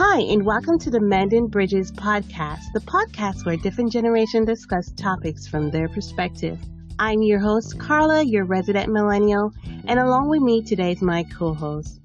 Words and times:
Hi, 0.00 0.20
and 0.20 0.46
welcome 0.46 0.78
to 0.78 0.90
the 0.90 1.00
Mending 1.00 1.48
Bridges 1.48 1.90
podcast, 1.90 2.72
the 2.72 2.78
podcast 2.78 3.44
where 3.44 3.56
different 3.56 3.90
generations 3.90 4.46
discuss 4.46 4.92
topics 4.92 5.48
from 5.48 5.72
their 5.72 5.88
perspective. 5.88 6.56
I'm 7.00 7.20
your 7.20 7.40
host, 7.40 7.80
Carla, 7.80 8.22
your 8.22 8.44
resident 8.44 8.92
millennial, 8.92 9.52
and 9.88 9.98
along 9.98 10.28
with 10.28 10.40
me 10.40 10.62
today 10.62 10.92
is 10.92 11.02
my 11.02 11.24
co 11.24 11.52
host, 11.52 12.00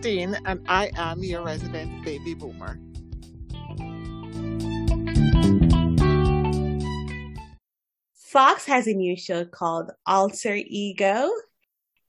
Dean, 0.00 0.36
and 0.46 0.66
I 0.68 0.90
am 0.96 1.22
your 1.22 1.44
resident 1.44 2.04
baby 2.04 2.34
boomer. 2.34 2.80
Fox 8.16 8.66
has 8.66 8.88
a 8.88 8.94
new 8.94 9.16
show 9.16 9.44
called 9.44 9.92
Alter 10.08 10.56
Ego. 10.56 11.30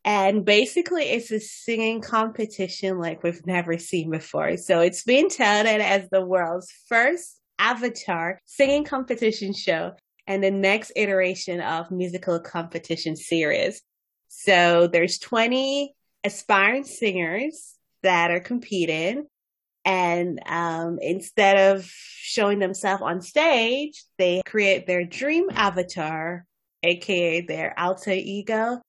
And 0.05 0.43
basically, 0.43 1.03
it's 1.03 1.31
a 1.31 1.39
singing 1.39 2.01
competition 2.01 2.99
like 2.99 3.23
we've 3.23 3.45
never 3.45 3.77
seen 3.77 4.09
before. 4.11 4.57
So 4.57 4.81
it's 4.81 5.03
been 5.03 5.29
touted 5.29 5.79
as 5.79 6.09
the 6.09 6.25
world's 6.25 6.71
first 6.89 7.39
avatar 7.57 8.41
singing 8.45 8.83
competition 8.83 9.53
show 9.53 9.93
and 10.27 10.43
the 10.43 10.51
next 10.51 10.91
iteration 10.95 11.61
of 11.61 11.91
musical 11.91 12.39
competition 12.39 13.15
series. 13.15 13.81
So 14.27 14.87
there's 14.87 15.19
20 15.19 15.93
aspiring 16.23 16.83
singers 16.83 17.75
that 18.01 18.31
are 18.31 18.39
competing. 18.39 19.27
And 19.85 20.41
um, 20.45 20.99
instead 21.01 21.75
of 21.75 21.85
showing 21.85 22.59
themselves 22.59 23.03
on 23.03 23.21
stage, 23.21 24.03
they 24.17 24.41
create 24.45 24.87
their 24.87 25.03
dream 25.03 25.49
avatar, 25.51 26.45
aka 26.83 27.41
their 27.41 27.77
alter 27.77 28.11
ego, 28.11 28.81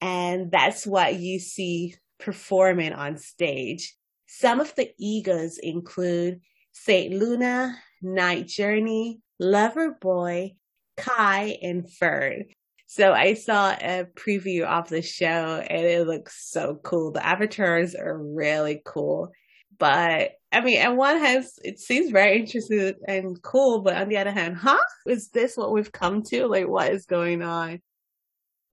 and 0.00 0.50
that's 0.50 0.86
what 0.86 1.18
you 1.18 1.38
see 1.38 1.94
performing 2.18 2.92
on 2.92 3.16
stage. 3.16 3.94
Some 4.26 4.60
of 4.60 4.74
the 4.74 4.90
egos 4.98 5.58
include 5.58 6.40
Saint 6.72 7.14
Luna, 7.14 7.76
Night 8.02 8.46
Journey, 8.46 9.20
Lover 9.38 9.96
Boy, 10.00 10.54
Kai, 10.96 11.58
and 11.62 11.90
Fern. 11.90 12.44
So 12.86 13.12
I 13.12 13.34
saw 13.34 13.70
a 13.70 14.06
preview 14.14 14.64
of 14.64 14.88
the 14.88 15.02
show 15.02 15.26
and 15.68 15.86
it 15.86 16.06
looks 16.06 16.50
so 16.50 16.80
cool. 16.82 17.12
The 17.12 17.24
avatars 17.24 17.94
are 17.94 18.18
really 18.18 18.82
cool. 18.84 19.30
But 19.78 20.32
I 20.52 20.60
mean, 20.60 20.84
on 20.84 20.96
one 20.96 21.18
hand, 21.18 21.44
it 21.62 21.78
seems 21.78 22.10
very 22.10 22.40
interesting 22.40 22.94
and 23.06 23.40
cool, 23.42 23.82
but 23.82 23.96
on 23.96 24.08
the 24.08 24.18
other 24.18 24.32
hand, 24.32 24.56
huh? 24.56 24.78
Is 25.06 25.30
this 25.30 25.56
what 25.56 25.72
we've 25.72 25.92
come 25.92 26.22
to? 26.24 26.46
Like, 26.46 26.68
what 26.68 26.92
is 26.92 27.06
going 27.06 27.42
on? 27.42 27.80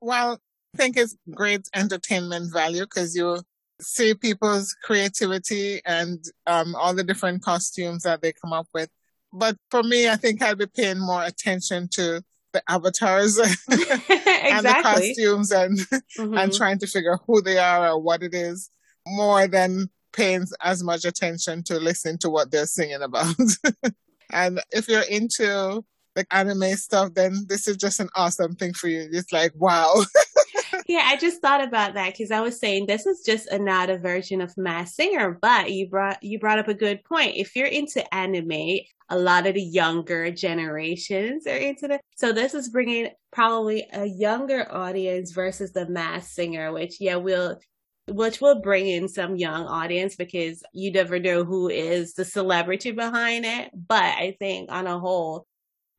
Well, 0.02 0.39
think 0.76 0.98
it's 0.98 1.16
great 1.32 1.68
entertainment 1.73 2.52
value 2.52 2.82
because 2.82 3.16
you 3.16 3.42
see 3.80 4.14
people's 4.14 4.76
creativity 4.84 5.82
and 5.86 6.23
um, 6.48 6.76
all 6.76 6.94
the 6.94 7.04
different 7.04 7.44
costumes 7.44 8.04
that 8.04 8.22
they 8.22 8.34
come 8.34 8.54
up 8.54 8.68
with. 8.73 8.90
But 9.32 9.58
for 9.70 9.84
me, 9.84 10.10
I 10.10 10.16
think 10.16 10.42
I'd 10.42 10.58
be 10.58 10.68
paying 10.68 11.00
more 11.00 11.23
attention 11.23 11.90
to 11.94 12.22
the 12.54 12.64
avatars 12.68 13.38
exactly. 13.38 13.76
and 14.52 14.66
the 14.66 14.80
costumes 14.82 15.52
and 15.52 15.78
mm-hmm. 15.78 16.38
and 16.38 16.54
trying 16.54 16.80
to 16.80 16.88
figure 16.88 17.18
who 17.28 17.42
they 17.42 17.58
are 17.58 17.90
or 17.90 18.02
what 18.02 18.23
it 18.23 18.34
is 18.34 18.72
more 19.06 19.48
than 19.48 19.90
paying 20.14 20.45
as 20.62 20.84
much 20.84 21.06
attention 21.06 21.64
to 21.64 21.80
listen 21.80 22.18
to 22.20 22.30
what 22.30 22.52
they're 22.52 22.66
singing 22.66 23.02
about. 23.02 23.36
and 24.32 24.60
if 24.72 24.88
you're 24.88 25.02
into 25.02 25.84
like 26.16 26.28
anime 26.32 26.76
stuff, 26.76 27.14
then 27.14 27.45
this 27.48 27.68
is 27.68 27.78
just 27.78 28.00
an 28.00 28.10
awesome 28.16 28.56
thing 28.56 28.73
for 28.73 28.88
you. 28.88 29.08
It's 29.12 29.32
like, 29.32 29.52
wow. 29.56 29.94
yeah, 30.88 31.03
I 31.05 31.17
just 31.17 31.41
thought 31.41 31.61
about 31.61 31.95
that 31.95 32.13
because 32.13 32.31
I 32.31 32.39
was 32.39 32.59
saying 32.59 32.85
this 32.85 33.05
is 33.05 33.21
just 33.25 33.47
another 33.47 33.99
version 33.99 34.39
of 34.39 34.57
Masked 34.57 34.95
Singer, 34.95 35.38
but 35.41 35.71
you 35.71 35.89
brought 35.89 36.23
you 36.23 36.39
brought 36.39 36.59
up 36.59 36.69
a 36.69 36.73
good 36.73 37.03
point. 37.03 37.35
If 37.35 37.55
you're 37.55 37.67
into 37.67 38.13
anime, 38.13 38.80
a 39.09 39.17
lot 39.17 39.47
of 39.47 39.55
the 39.55 39.61
younger 39.61 40.31
generations 40.31 41.45
are 41.45 41.58
into 41.58 41.92
it. 41.92 42.02
So 42.15 42.31
this 42.31 42.53
is 42.53 42.70
bringing 42.70 43.09
probably 43.31 43.86
a 43.92 44.05
younger 44.05 44.65
audience 44.71 45.31
versus 45.31 45.73
the 45.73 45.87
Masked 45.89 46.31
Singer, 46.31 46.71
which 46.71 47.02
yeah, 47.02 47.17
will 47.17 47.59
which 48.08 48.39
will 48.39 48.61
bring 48.61 48.87
in 48.87 49.09
some 49.09 49.36
young 49.36 49.65
audience 49.65 50.15
because 50.15 50.64
you 50.73 50.93
never 50.93 51.20
know 51.20 51.43
who 51.43 51.67
is 51.67 52.14
the 52.14 52.23
celebrity 52.23 52.92
behind 52.92 53.45
it. 53.45 53.70
But 53.73 54.03
I 54.03 54.37
think 54.39 54.71
on 54.71 54.87
a 54.87 54.97
whole, 54.97 55.45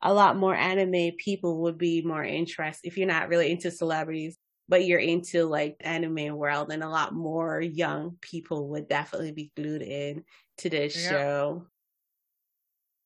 a 0.01 0.15
lot 0.15 0.39
more 0.39 0.55
anime 0.55 1.13
people 1.19 1.63
would 1.63 1.77
be 1.77 2.01
more 2.01 2.25
interested 2.25 2.89
if 2.89 2.97
you're 2.97 3.07
not 3.07 3.29
really 3.29 3.51
into 3.51 3.71
celebrities 3.71 4.39
but 4.69 4.85
you're 4.85 5.01
into 5.01 5.45
like 5.45 5.77
anime 5.81 6.37
world 6.37 6.71
and 6.71 6.83
a 6.83 6.89
lot 6.89 7.15
more 7.15 7.61
young 7.61 8.17
people 8.21 8.69
would 8.69 8.89
definitely 8.89 9.33
be 9.33 9.51
glued 9.57 9.83
in 9.83 10.25
to 10.59 10.71
this 10.71 10.97
yeah. 10.97 11.11
show 11.11 11.67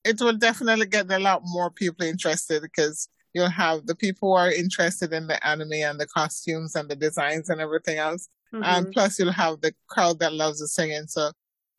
it 0.05 0.21
will 0.21 0.37
definitely 0.37 0.87
get 0.87 1.11
a 1.11 1.19
lot 1.19 1.43
more 1.45 1.71
people 1.71 2.05
interested 2.05 2.63
because 2.63 3.09
you'll 3.35 3.49
have 3.49 3.87
the 3.87 3.95
people 3.95 4.31
who 4.31 4.37
are 4.37 4.53
interested 4.53 5.13
in 5.13 5.27
the 5.27 5.47
anime 5.47 5.73
and 5.73 5.99
the 5.99 6.07
costumes 6.07 6.75
and 6.75 6.89
the 6.89 6.97
designs 6.97 7.49
and 7.49 7.61
everything 7.61 7.99
else 7.99 8.29
mm-hmm. 8.53 8.65
and 8.65 8.93
plus 8.93 9.19
you'll 9.19 9.33
have 9.33 9.61
the 9.61 9.73
crowd 9.89 10.19
that 10.19 10.33
loves 10.33 10.59
the 10.59 10.69
singing 10.69 11.07
so 11.07 11.31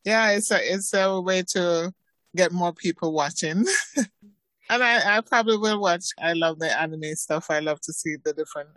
yeah 0.04 0.30
it's 0.30 0.50
a 0.50 0.72
it's 0.72 0.92
a 0.94 1.20
way 1.20 1.42
to 1.42 1.92
get 2.36 2.52
more 2.52 2.72
people 2.72 3.12
watching 3.12 3.64
and 4.70 4.82
I, 4.82 5.18
I 5.18 5.20
probably 5.20 5.58
will 5.58 5.80
watch 5.80 6.06
i 6.18 6.32
love 6.32 6.58
the 6.58 6.80
anime 6.80 7.14
stuff 7.14 7.46
i 7.50 7.60
love 7.60 7.80
to 7.82 7.92
see 7.92 8.16
the 8.24 8.32
different 8.32 8.70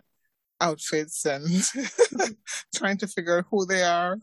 outfits 0.60 1.24
and 1.24 1.44
trying 2.74 2.98
to 2.98 3.06
figure 3.06 3.38
out 3.38 3.46
who 3.50 3.66
they 3.66 3.82
are. 3.82 4.18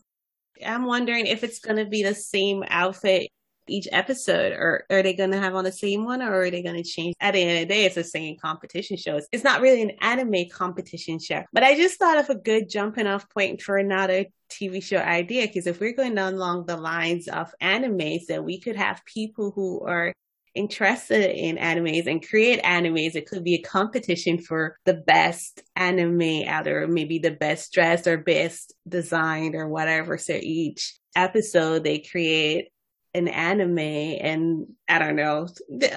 I'm 0.64 0.84
wondering 0.84 1.26
if 1.26 1.44
it's 1.44 1.58
going 1.58 1.76
to 1.76 1.84
be 1.84 2.02
the 2.02 2.14
same 2.14 2.64
outfit 2.68 3.28
each 3.68 3.88
episode, 3.90 4.52
or 4.52 4.84
are 4.90 5.02
they 5.02 5.12
going 5.12 5.32
to 5.32 5.38
have 5.38 5.54
on 5.54 5.64
the 5.64 5.72
same 5.72 6.04
one, 6.04 6.22
or 6.22 6.42
are 6.42 6.50
they 6.50 6.62
going 6.62 6.82
to 6.82 6.88
change? 6.88 7.14
At 7.20 7.34
the 7.34 7.42
end 7.42 7.62
of 7.62 7.68
the 7.68 7.74
day, 7.74 7.84
it's 7.84 7.96
the 7.96 8.04
same 8.04 8.36
competition 8.36 8.96
show. 8.96 9.20
It's 9.32 9.44
not 9.44 9.60
really 9.60 9.82
an 9.82 9.92
anime 10.00 10.48
competition 10.50 11.18
show, 11.18 11.42
but 11.52 11.62
I 11.62 11.76
just 11.76 11.98
thought 11.98 12.18
of 12.18 12.30
a 12.30 12.36
good 12.36 12.68
jumping 12.70 13.06
off 13.06 13.28
point 13.30 13.60
for 13.60 13.76
another 13.76 14.26
TV 14.50 14.82
show 14.82 14.98
idea 14.98 15.46
because 15.46 15.66
if 15.66 15.80
we're 15.80 15.92
going 15.92 16.16
along 16.16 16.66
the 16.66 16.76
lines 16.76 17.28
of 17.28 17.52
animes, 17.60 18.26
then 18.28 18.44
we 18.44 18.60
could 18.60 18.76
have 18.76 19.04
people 19.04 19.50
who 19.50 19.80
are 19.80 20.12
interested 20.56 21.30
in 21.30 21.56
animes 21.56 22.06
and 22.06 22.26
create 22.26 22.62
animes, 22.62 23.14
it 23.14 23.26
could 23.26 23.44
be 23.44 23.54
a 23.54 23.62
competition 23.62 24.38
for 24.38 24.78
the 24.84 24.94
best 24.94 25.62
anime 25.76 26.44
out 26.46 26.66
or 26.66 26.86
maybe 26.88 27.18
the 27.18 27.30
best 27.30 27.72
dressed 27.72 28.06
or 28.06 28.18
best 28.18 28.74
designed 28.88 29.54
or 29.54 29.68
whatever. 29.68 30.18
So 30.18 30.38
each 30.40 30.94
episode 31.14 31.84
they 31.84 31.98
create 31.98 32.68
an 33.14 33.28
anime 33.28 33.78
and 33.78 34.66
I 34.88 34.98
don't 34.98 35.16
know, 35.16 35.48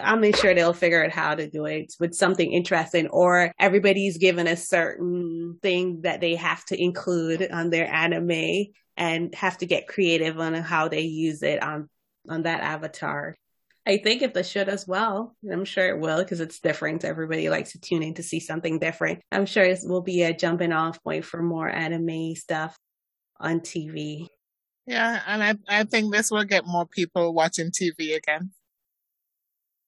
I'm 0.02 0.32
sure 0.34 0.54
they'll 0.54 0.74
figure 0.74 1.04
out 1.04 1.12
how 1.12 1.36
to 1.36 1.50
do 1.50 1.66
it 1.66 1.94
with 2.00 2.16
something 2.16 2.52
interesting 2.52 3.08
or 3.08 3.52
everybody's 3.60 4.18
given 4.18 4.48
a 4.48 4.56
certain 4.56 5.60
thing 5.62 6.02
that 6.02 6.22
they 6.22 6.36
have 6.36 6.64
to 6.66 6.82
include 6.82 7.52
on 7.52 7.70
their 7.70 7.94
anime 7.94 8.68
and 8.96 9.36
have 9.36 9.58
to 9.58 9.66
get 9.66 9.88
creative 9.88 10.40
on 10.40 10.54
how 10.54 10.88
they 10.88 11.02
use 11.02 11.44
it 11.44 11.62
on 11.62 11.90
on 12.30 12.44
that 12.44 12.62
avatar. 12.62 13.36
I 13.90 13.98
think 13.98 14.22
if 14.22 14.36
the 14.36 14.44
show 14.44 14.64
does 14.64 14.88
well, 14.88 15.36
I'm 15.52 15.66
sure 15.66 15.88
it 15.88 16.00
will 16.00 16.20
because 16.20 16.42
it's 16.42 16.60
different. 16.60 17.04
Everybody 17.04 17.50
likes 17.50 17.72
to 17.72 17.80
tune 17.80 18.04
in 18.04 18.14
to 18.14 18.24
see 18.24 18.40
something 18.40 18.78
different. 18.78 19.20
I'm 19.32 19.48
sure 19.48 19.64
it 19.64 19.80
will 19.84 20.04
be 20.04 20.22
a 20.22 20.32
jumping 20.32 20.72
off 20.72 21.04
point 21.04 21.26
for 21.26 21.42
more 21.42 21.68
anime 21.68 22.36
stuff 22.36 22.78
on 23.40 23.62
TV. 23.62 24.28
Yeah, 24.86 25.20
and 25.26 25.44
I 25.44 25.56
I 25.68 25.84
think 25.86 26.14
this 26.14 26.30
will 26.30 26.44
get 26.44 26.68
more 26.68 26.86
people 26.86 27.34
watching 27.34 27.72
TV 27.72 28.16
again. 28.16 28.52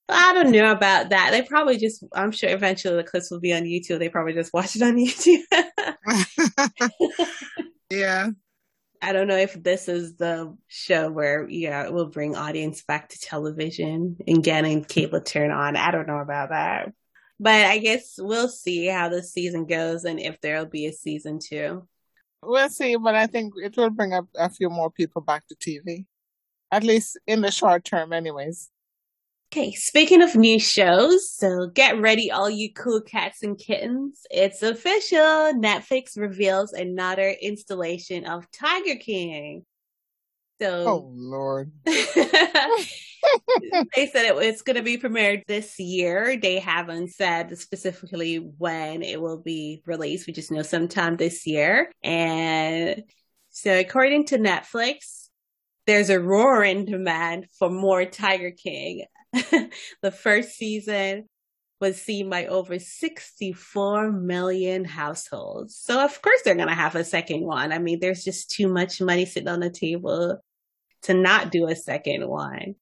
I 0.09 0.33
don't 0.33 0.49
know 0.49 0.71
about 0.71 1.11
that. 1.11 1.29
They 1.29 1.43
probably 1.43 1.77
just, 1.77 2.03
I'm 2.13 2.31
sure 2.31 2.49
eventually 2.49 2.95
the 2.95 3.03
clips 3.03 3.29
will 3.29 3.39
be 3.39 3.53
on 3.53 3.63
YouTube. 3.63 3.99
They 3.99 4.09
probably 4.09 4.33
just 4.33 4.51
watch 4.51 4.75
it 4.75 4.81
on 4.81 4.97
YouTube. 4.97 5.43
yeah. 7.91 8.29
I 9.01 9.13
don't 9.13 9.27
know 9.27 9.37
if 9.37 9.61
this 9.61 9.87
is 9.87 10.15
the 10.15 10.55
show 10.67 11.09
where 11.09 11.47
yeah 11.49 11.85
it 11.85 11.93
will 11.93 12.07
bring 12.07 12.35
audience 12.35 12.83
back 12.83 13.09
to 13.09 13.19
television 13.19 14.17
and 14.27 14.43
getting 14.43 14.83
cable 14.83 15.21
turn 15.21 15.51
on. 15.51 15.75
I 15.75 15.91
don't 15.91 16.07
know 16.07 16.19
about 16.19 16.49
that, 16.49 16.93
but 17.39 17.65
I 17.65 17.79
guess 17.79 18.15
we'll 18.19 18.49
see 18.49 18.85
how 18.85 19.09
the 19.09 19.23
season 19.23 19.65
goes 19.65 20.05
and 20.05 20.19
if 20.19 20.39
there'll 20.41 20.65
be 20.65 20.85
a 20.85 20.93
season 20.93 21.39
two. 21.39 21.87
We'll 22.43 22.69
see, 22.69 22.95
but 22.95 23.13
I 23.13 23.27
think 23.27 23.53
it 23.63 23.77
will 23.77 23.91
bring 23.91 24.13
up 24.13 24.25
a 24.35 24.49
few 24.49 24.69
more 24.69 24.89
people 24.89 25.21
back 25.21 25.43
to 25.47 25.55
TV, 25.55 26.05
at 26.71 26.83
least 26.83 27.19
in 27.27 27.41
the 27.41 27.51
short 27.51 27.85
term, 27.85 28.13
anyways. 28.13 28.70
Okay, 29.53 29.73
speaking 29.73 30.21
of 30.21 30.33
new 30.33 30.57
shows, 30.61 31.29
so 31.29 31.67
get 31.67 31.99
ready, 31.99 32.31
all 32.31 32.49
you 32.49 32.71
cool 32.73 33.01
cats 33.01 33.43
and 33.43 33.57
kittens. 33.57 34.21
It's 34.31 34.63
official. 34.63 35.19
Netflix 35.19 36.17
reveals 36.17 36.71
another 36.71 37.35
installation 37.41 38.25
of 38.25 38.49
Tiger 38.51 38.95
King. 38.95 39.65
So, 40.61 40.85
oh 40.87 41.11
Lord, 41.13 41.69
they 41.85 41.93
said 44.07 44.25
it 44.25 44.35
was 44.37 44.61
going 44.61 44.77
to 44.77 44.83
be 44.83 44.97
premiered 44.97 45.45
this 45.47 45.77
year. 45.77 46.39
They 46.41 46.59
haven't 46.59 47.09
said 47.09 47.57
specifically 47.57 48.35
when 48.35 49.03
it 49.03 49.19
will 49.19 49.41
be 49.41 49.81
released. 49.85 50.27
We 50.27 50.33
just 50.33 50.51
know 50.51 50.61
sometime 50.61 51.17
this 51.17 51.45
year. 51.45 51.91
And 52.01 53.03
so, 53.49 53.77
according 53.77 54.27
to 54.27 54.37
Netflix, 54.37 55.27
there's 55.87 56.09
a 56.09 56.21
roaring 56.21 56.85
demand 56.85 57.47
for 57.59 57.69
more 57.69 58.05
Tiger 58.05 58.51
King. 58.51 59.03
the 60.01 60.11
first 60.11 60.51
season 60.51 61.27
was 61.79 61.99
seen 61.99 62.29
by 62.29 62.45
over 62.45 62.77
64 62.77 64.11
million 64.11 64.85
households. 64.85 65.75
So 65.75 66.03
of 66.03 66.21
course 66.21 66.41
they're 66.43 66.55
going 66.55 66.67
to 66.67 66.75
have 66.75 66.95
a 66.95 67.03
second 67.03 67.41
one. 67.41 67.73
I 67.73 67.79
mean, 67.79 67.99
there's 67.99 68.23
just 68.23 68.51
too 68.51 68.67
much 68.67 69.01
money 69.01 69.25
sitting 69.25 69.49
on 69.49 69.61
the 69.61 69.71
table 69.71 70.39
to 71.03 71.13
not 71.13 71.51
do 71.51 71.67
a 71.67 71.75
second 71.75 72.27
one. 72.27 72.75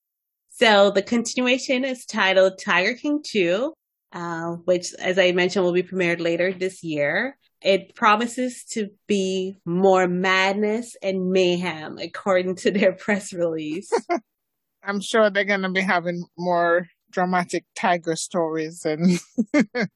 So 0.50 0.92
the 0.92 1.02
continuation 1.02 1.86
is 1.86 2.06
titled 2.06 2.60
Tiger 2.60 2.94
King 2.94 3.22
2, 3.24 3.74
uh, 4.12 4.52
which, 4.66 4.94
as 4.96 5.18
I 5.18 5.32
mentioned, 5.32 5.64
will 5.64 5.72
be 5.72 5.84
premiered 5.84 6.20
later 6.20 6.52
this 6.52 6.84
year. 6.84 7.38
It 7.62 7.96
promises 7.96 8.66
to 8.72 8.90
be 9.08 9.56
more 9.66 10.08
madness 10.08 10.98
and 11.02 11.32
mayhem, 11.32 11.98
according 11.98 12.56
to 12.58 12.72
their 12.72 12.92
press 12.98 13.32
release. 13.32 13.92
I'm 14.84 15.02
sure 15.02 15.30
they're 15.30 15.44
going 15.44 15.62
to 15.62 15.70
be 15.70 15.82
having 15.82 16.26
more 16.38 16.88
dramatic 17.12 17.66
tiger 17.76 18.16
stories 18.16 18.86
and 18.86 19.20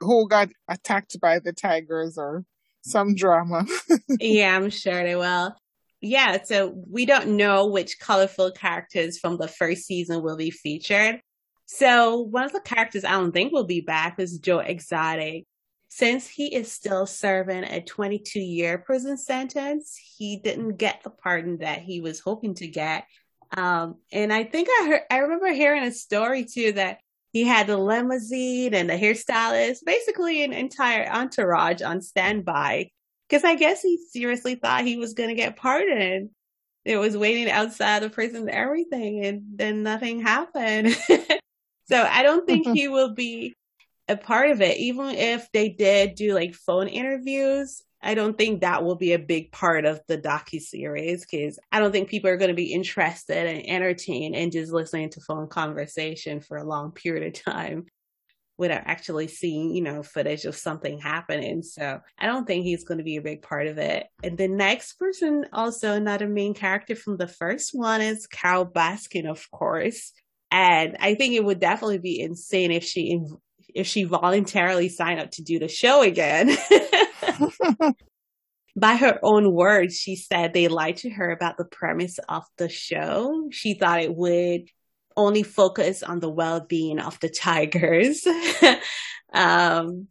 who 0.00 0.28
got 0.28 0.48
attacked 0.68 1.20
by 1.20 1.38
the 1.38 1.52
tigers 1.52 2.18
or 2.18 2.44
some 2.82 3.14
drama. 3.14 3.66
yeah, 4.20 4.56
I'm 4.56 4.70
sure 4.70 5.02
they 5.02 5.16
will. 5.16 5.54
Yeah, 6.00 6.42
so 6.44 6.74
we 6.88 7.06
don't 7.06 7.36
know 7.36 7.66
which 7.66 7.98
colorful 7.98 8.52
characters 8.52 9.18
from 9.18 9.36
the 9.36 9.48
first 9.48 9.84
season 9.84 10.22
will 10.22 10.36
be 10.36 10.50
featured. 10.50 11.20
So 11.66 12.20
one 12.20 12.44
of 12.44 12.52
the 12.52 12.60
characters 12.60 13.04
I 13.04 13.12
don't 13.12 13.32
think 13.32 13.52
will 13.52 13.66
be 13.66 13.80
back 13.80 14.18
is 14.18 14.38
Joe 14.38 14.60
Exotic. 14.60 15.44
Since 15.90 16.28
he 16.28 16.54
is 16.54 16.70
still 16.70 17.06
serving 17.06 17.64
a 17.64 17.82
22 17.82 18.40
year 18.40 18.78
prison 18.78 19.16
sentence, 19.16 19.98
he 20.16 20.38
didn't 20.38 20.76
get 20.76 21.02
the 21.02 21.10
pardon 21.10 21.58
that 21.58 21.80
he 21.80 22.00
was 22.00 22.20
hoping 22.20 22.54
to 22.56 22.68
get. 22.68 23.04
Um, 23.56 23.96
and 24.12 24.32
I 24.32 24.44
think 24.44 24.68
I 24.68 24.88
heard, 24.88 25.00
I 25.10 25.18
remember 25.18 25.52
hearing 25.52 25.82
a 25.82 25.92
story 25.92 26.44
too 26.44 26.72
that 26.72 26.98
he 27.32 27.44
had 27.44 27.66
the 27.66 27.76
limousine 27.76 28.74
and 28.74 28.88
the 28.88 28.94
hairstylist, 28.94 29.78
basically 29.84 30.42
an 30.42 30.52
entire 30.52 31.08
entourage 31.10 31.82
on 31.82 32.00
standby. 32.00 32.90
Cause 33.30 33.44
I 33.44 33.56
guess 33.56 33.82
he 33.82 33.98
seriously 34.10 34.54
thought 34.54 34.84
he 34.84 34.96
was 34.96 35.12
going 35.12 35.28
to 35.28 35.34
get 35.34 35.56
pardoned. 35.56 36.30
It 36.84 36.96
was 36.96 37.16
waiting 37.16 37.50
outside 37.50 38.02
the 38.02 38.08
prison 38.08 38.48
everything 38.48 39.24
and 39.24 39.42
then 39.54 39.82
nothing 39.82 40.22
happened. 40.22 40.96
so 41.88 42.02
I 42.02 42.22
don't 42.22 42.46
think 42.46 42.66
he 42.66 42.88
will 42.88 43.14
be 43.14 43.54
a 44.08 44.16
part 44.16 44.50
of 44.50 44.62
it. 44.62 44.78
Even 44.78 45.10
if 45.10 45.50
they 45.52 45.68
did 45.68 46.14
do 46.14 46.32
like 46.32 46.54
phone 46.54 46.88
interviews, 46.88 47.82
I 48.00 48.14
don't 48.14 48.38
think 48.38 48.60
that 48.60 48.84
will 48.84 48.96
be 48.96 49.12
a 49.12 49.18
big 49.18 49.50
part 49.50 49.84
of 49.84 50.00
the 50.06 50.18
docu 50.18 50.60
series 50.60 51.26
because 51.26 51.58
I 51.72 51.80
don't 51.80 51.90
think 51.90 52.08
people 52.08 52.30
are 52.30 52.36
going 52.36 52.50
to 52.50 52.54
be 52.54 52.72
interested 52.72 53.46
and 53.46 53.68
entertained 53.68 54.36
in 54.36 54.50
just 54.50 54.72
listening 54.72 55.10
to 55.10 55.20
phone 55.20 55.48
conversation 55.48 56.40
for 56.40 56.56
a 56.56 56.64
long 56.64 56.92
period 56.92 57.26
of 57.26 57.44
time 57.44 57.86
without 58.56 58.82
actually 58.86 59.28
seeing, 59.28 59.74
you 59.74 59.82
know, 59.82 60.02
footage 60.02 60.44
of 60.44 60.56
something 60.56 60.98
happening. 60.98 61.62
So 61.62 62.00
I 62.18 62.26
don't 62.26 62.44
think 62.44 62.64
he's 62.64 62.84
going 62.84 62.98
to 62.98 63.04
be 63.04 63.16
a 63.16 63.22
big 63.22 63.40
part 63.40 63.68
of 63.68 63.78
it. 63.78 64.06
And 64.22 64.36
the 64.36 64.48
next 64.48 64.94
person, 64.94 65.46
also 65.52 65.94
another 65.94 66.28
main 66.28 66.54
character 66.54 66.96
from 66.96 67.16
the 67.16 67.28
first 67.28 67.70
one, 67.72 68.00
is 68.00 68.26
Carole 68.26 68.66
Baskin, 68.66 69.30
of 69.30 69.48
course. 69.52 70.12
And 70.50 70.96
I 70.98 71.14
think 71.14 71.34
it 71.34 71.44
would 71.44 71.60
definitely 71.60 71.98
be 71.98 72.20
insane 72.20 72.72
if 72.72 72.84
she 72.84 73.20
if 73.74 73.86
she 73.86 74.04
voluntarily 74.04 74.88
signed 74.88 75.20
up 75.20 75.30
to 75.32 75.42
do 75.42 75.58
the 75.58 75.68
show 75.68 76.02
again. 76.02 76.48
By 78.76 78.96
her 78.96 79.18
own 79.22 79.52
words, 79.52 79.96
she 79.96 80.14
said 80.14 80.52
they 80.52 80.68
lied 80.68 80.98
to 80.98 81.10
her 81.10 81.30
about 81.30 81.56
the 81.56 81.64
premise 81.64 82.18
of 82.28 82.44
the 82.58 82.68
show. 82.68 83.48
She 83.50 83.74
thought 83.74 84.02
it 84.02 84.14
would 84.14 84.68
only 85.16 85.42
focus 85.42 86.02
on 86.02 86.20
the 86.20 86.30
well-being 86.30 87.00
of 87.00 87.18
the 87.18 87.28
tigers. 87.28 88.24
um, 89.32 90.06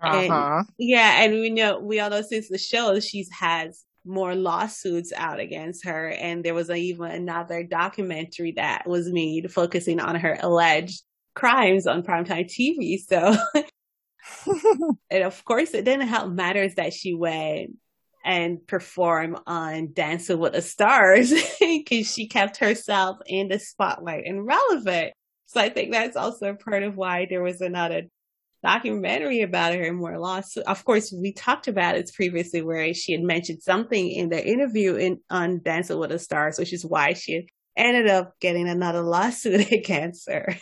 uh-huh. 0.00 0.58
and, 0.60 0.66
yeah, 0.78 1.22
and 1.22 1.34
we 1.34 1.50
know 1.50 1.80
we 1.80 2.00
all 2.00 2.08
know 2.08 2.22
since 2.22 2.48
the 2.48 2.56
show 2.56 2.98
she's 3.00 3.28
has 3.30 3.84
more 4.06 4.34
lawsuits 4.34 5.12
out 5.14 5.38
against 5.38 5.84
her, 5.84 6.08
and 6.08 6.42
there 6.42 6.54
was 6.54 6.70
a, 6.70 6.76
even 6.76 7.10
another 7.10 7.62
documentary 7.62 8.52
that 8.52 8.86
was 8.86 9.10
made 9.10 9.52
focusing 9.52 10.00
on 10.00 10.16
her 10.16 10.38
alleged 10.40 11.02
crimes 11.34 11.86
on 11.86 12.02
primetime 12.02 12.46
TV. 12.46 12.98
So 12.98 13.36
and 15.10 15.24
of 15.24 15.44
course, 15.44 15.74
it 15.74 15.84
didn't 15.84 16.08
help 16.08 16.30
matters 16.30 16.74
that 16.74 16.92
she 16.92 17.14
went 17.14 17.76
and 18.24 18.66
perform 18.66 19.38
on 19.46 19.92
Dancing 19.92 20.38
with 20.38 20.52
the 20.52 20.62
Stars 20.62 21.32
because 21.60 22.12
she 22.12 22.28
kept 22.28 22.58
herself 22.58 23.18
in 23.26 23.48
the 23.48 23.58
spotlight 23.58 24.24
and 24.26 24.46
relevant. 24.46 25.12
So 25.46 25.60
I 25.60 25.70
think 25.70 25.92
that's 25.92 26.16
also 26.16 26.54
part 26.54 26.82
of 26.82 26.96
why 26.96 27.26
there 27.28 27.42
was 27.42 27.60
another 27.60 28.02
documentary 28.62 29.42
about 29.42 29.74
her 29.74 29.92
more 29.92 30.18
lawsuit. 30.18 30.64
Of 30.64 30.84
course, 30.84 31.12
we 31.12 31.32
talked 31.32 31.68
about 31.68 31.96
it 31.96 32.10
previously 32.14 32.60
where 32.60 32.92
she 32.92 33.12
had 33.12 33.22
mentioned 33.22 33.62
something 33.62 34.10
in 34.10 34.28
the 34.28 34.46
interview 34.46 34.96
in 34.96 35.20
on 35.30 35.62
Dancing 35.62 35.98
with 35.98 36.10
the 36.10 36.18
Stars, 36.18 36.58
which 36.58 36.72
is 36.72 36.84
why 36.84 37.12
she 37.14 37.48
ended 37.76 38.08
up 38.08 38.34
getting 38.40 38.68
another 38.68 39.00
lawsuit 39.00 39.72
against 39.72 40.28
her. 40.28 40.56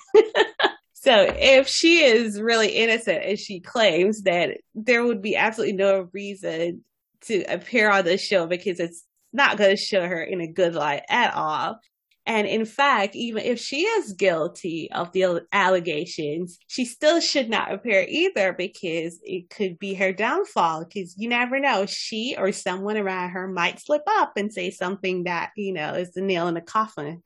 So 1.06 1.32
if 1.38 1.68
she 1.68 2.02
is 2.02 2.40
really 2.40 2.70
innocent 2.70 3.22
as 3.22 3.38
she 3.38 3.60
claims, 3.60 4.22
that 4.22 4.58
there 4.74 5.04
would 5.04 5.22
be 5.22 5.36
absolutely 5.36 5.76
no 5.76 6.08
reason 6.12 6.84
to 7.26 7.44
appear 7.44 7.88
on 7.88 8.04
the 8.04 8.18
show 8.18 8.48
because 8.48 8.80
it's 8.80 9.04
not 9.32 9.56
going 9.56 9.70
to 9.70 9.76
show 9.76 10.04
her 10.04 10.20
in 10.20 10.40
a 10.40 10.50
good 10.50 10.74
light 10.74 11.04
at 11.08 11.32
all. 11.32 11.78
And 12.26 12.48
in 12.48 12.64
fact, 12.64 13.14
even 13.14 13.44
if 13.44 13.60
she 13.60 13.82
is 13.82 14.14
guilty 14.14 14.90
of 14.90 15.12
the 15.12 15.46
allegations, 15.52 16.58
she 16.66 16.84
still 16.84 17.20
should 17.20 17.48
not 17.48 17.72
appear 17.72 18.04
either 18.08 18.52
because 18.52 19.20
it 19.22 19.48
could 19.48 19.78
be 19.78 19.94
her 19.94 20.12
downfall. 20.12 20.86
Because 20.86 21.14
you 21.16 21.28
never 21.28 21.60
know, 21.60 21.86
she 21.86 22.34
or 22.36 22.50
someone 22.50 22.96
around 22.96 23.30
her 23.30 23.46
might 23.46 23.78
slip 23.78 24.02
up 24.08 24.32
and 24.36 24.52
say 24.52 24.72
something 24.72 25.22
that, 25.22 25.52
you 25.56 25.72
know, 25.72 25.92
is 25.94 26.14
the 26.14 26.20
nail 26.20 26.48
in 26.48 26.54
the 26.54 26.60
coffin. 26.60 27.22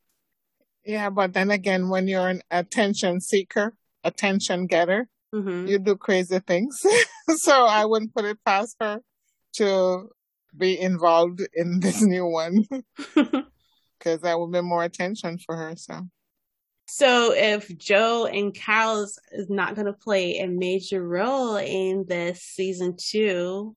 Yeah, 0.91 1.09
but 1.09 1.35
then 1.35 1.53
again, 1.53 1.89
when 1.89 2.09
you're 2.09 2.29
an 2.29 2.43
attention 2.51 3.21
seeker, 3.21 3.75
attention 4.03 4.67
getter, 4.67 5.07
mm-hmm. 5.33 5.69
you 5.69 5.79
do 5.79 5.95
crazy 5.95 6.41
things. 6.41 6.85
so 7.37 7.65
I 7.65 7.85
wouldn't 7.85 8.13
put 8.13 8.25
it 8.25 8.39
past 8.45 8.75
her 8.81 8.99
to 9.55 10.09
be 10.57 10.81
involved 10.81 11.43
in 11.55 11.79
this 11.81 12.03
new 12.03 12.27
one 12.27 12.65
because 13.15 14.21
that 14.23 14.41
would 14.41 14.51
be 14.51 14.63
more 14.63 14.83
attention 14.83 15.39
for 15.39 15.57
her. 15.57 15.77
So. 15.77 16.09
So 16.87 17.33
if 17.35 17.69
Joe 17.79 18.27
and 18.27 18.53
Carole's 18.53 19.17
is 19.31 19.49
not 19.49 19.77
going 19.77 19.87
to 19.87 19.93
play 19.93 20.41
a 20.41 20.49
major 20.49 21.01
role 21.07 21.55
in 21.55 22.05
this 22.09 22.43
season 22.43 22.97
two, 22.99 23.77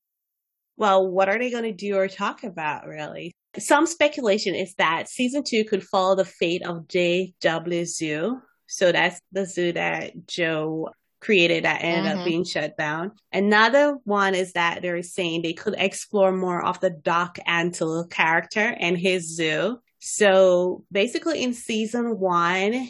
well, 0.77 1.07
what 1.07 1.29
are 1.29 1.37
they 1.37 1.51
going 1.51 1.65
to 1.65 1.73
do 1.73 1.95
or 1.95 2.07
talk 2.07 2.43
about 2.43 2.87
really? 2.87 3.35
Some 3.59 3.85
speculation 3.85 4.55
is 4.55 4.73
that 4.75 5.09
season 5.09 5.43
two 5.43 5.63
could 5.63 5.83
follow 5.83 6.15
the 6.15 6.25
fate 6.25 6.65
of 6.65 6.87
GW 6.87 7.85
Zoo. 7.85 8.41
So 8.67 8.91
that's 8.91 9.21
the 9.31 9.45
zoo 9.45 9.73
that 9.73 10.25
Joe 10.25 10.89
created 11.23 11.63
that 11.63 11.83
ended 11.83 12.11
mm-hmm. 12.11 12.19
up 12.19 12.25
being 12.25 12.43
shut 12.43 12.77
down. 12.77 13.11
Another 13.31 13.97
one 14.03 14.35
is 14.35 14.53
that 14.53 14.81
they're 14.81 15.01
saying 15.03 15.41
they 15.41 15.53
could 15.53 15.75
explore 15.77 16.31
more 16.31 16.63
of 16.63 16.79
the 16.79 16.89
Doc 16.89 17.37
Antle 17.47 18.09
character 18.09 18.75
and 18.79 18.97
his 18.97 19.35
zoo. 19.35 19.79
So 19.99 20.83
basically 20.91 21.43
in 21.43 21.53
season 21.53 22.19
one, 22.19 22.89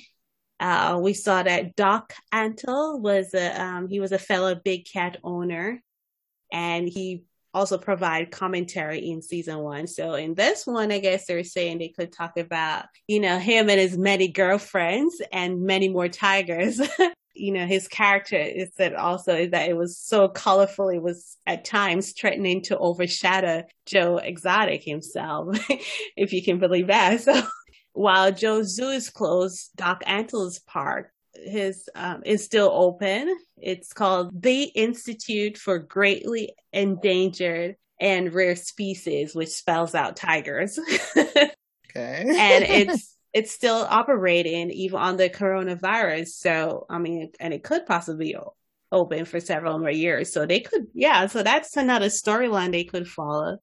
uh, 0.60 1.00
we 1.02 1.14
saw 1.14 1.44
that 1.44 1.76
Doc 1.76 2.14
Antle 2.34 3.00
was 3.00 3.34
a, 3.34 3.62
um, 3.62 3.88
he 3.88 4.00
was 4.00 4.12
a 4.12 4.20
fellow 4.20 4.56
big 4.56 4.88
cat 4.92 5.18
owner 5.24 5.82
and 6.52 6.88
he 6.88 7.24
also 7.54 7.78
provide 7.78 8.32
commentary 8.32 9.10
in 9.10 9.22
season 9.22 9.60
one. 9.60 9.88
So 9.88 10.14
in 10.16 10.34
this 10.34 10.66
one, 10.66 10.92
I 10.92 11.00
guess 11.00 11.26
they're 11.26 11.44
saying 11.44 11.78
they 11.78 11.90
could 11.90 12.12
talk 12.12 12.38
about, 12.38 12.86
you 13.08 13.20
know, 13.20 13.38
him 13.38 13.70
and 13.70 13.80
his 13.80 13.98
many 13.98 14.28
girlfriends 14.28 15.22
and 15.32 15.62
many 15.62 15.90
more 15.90 16.08
tigers. 16.08 16.82
you 17.36 17.52
know, 17.52 17.66
his 17.66 17.88
character 17.88 18.38
is 18.38 18.72
that 18.78 18.96
also 18.96 19.36
is 19.36 19.52
that 19.52 19.70
it 19.70 19.76
was 19.76 19.98
so 19.98 20.28
colorful. 20.28 20.90
It 20.90 21.02
was 21.02 21.38
at 21.46 21.66
times 21.66 22.14
threatening 22.14 22.62
to 22.64 22.78
overshadow 22.78 23.64
Joe 23.86 24.18
Exotic 24.18 24.84
himself, 24.84 25.58
if 26.18 26.34
you 26.34 26.44
can 26.44 26.60
believe 26.60 26.88
that. 26.88 27.22
So 27.34 27.44
while 27.94 28.32
Joe's 28.32 28.76
zoo 28.76 28.90
is 28.90 29.12
closed, 29.12 29.70
Doc 29.76 30.02
Antle's 30.08 30.58
park 30.60 31.13
his 31.46 31.90
um, 31.96 32.24
is 32.26 32.44
still 32.44 32.70
open. 32.72 33.36
It's 33.58 33.94
called 33.94 34.42
the 34.42 34.64
Institute 34.64 35.58
for 35.58 35.80
Greatly 35.80 36.54
Endangered 36.72 37.76
and 38.00 38.34
Rare 38.34 38.56
Species, 38.56 39.36
which 39.36 39.50
spells 39.50 39.96
out 39.96 40.16
tigers. 40.16 40.80
okay. 41.18 41.36
and 41.96 42.64
it's 42.64 43.18
it's 43.34 43.52
still 43.52 43.88
operating 43.90 44.70
even 44.72 45.00
on 45.00 45.18
the 45.18 45.30
coronavirus. 45.30 46.28
So 46.28 46.86
I 46.90 47.00
mean, 47.00 47.32
and 47.40 47.54
it 47.54 47.64
could 47.64 47.86
possibly 47.86 48.36
open 48.94 49.26
for 49.26 49.40
several 49.40 49.80
more 49.80 49.90
years. 49.90 50.32
So 50.32 50.46
they 50.46 50.62
could, 50.62 50.88
yeah. 50.94 51.26
So 51.28 51.44
that's 51.44 51.76
another 51.76 52.08
storyline 52.08 52.72
they 52.72 52.84
could 52.84 53.08
follow. 53.08 53.58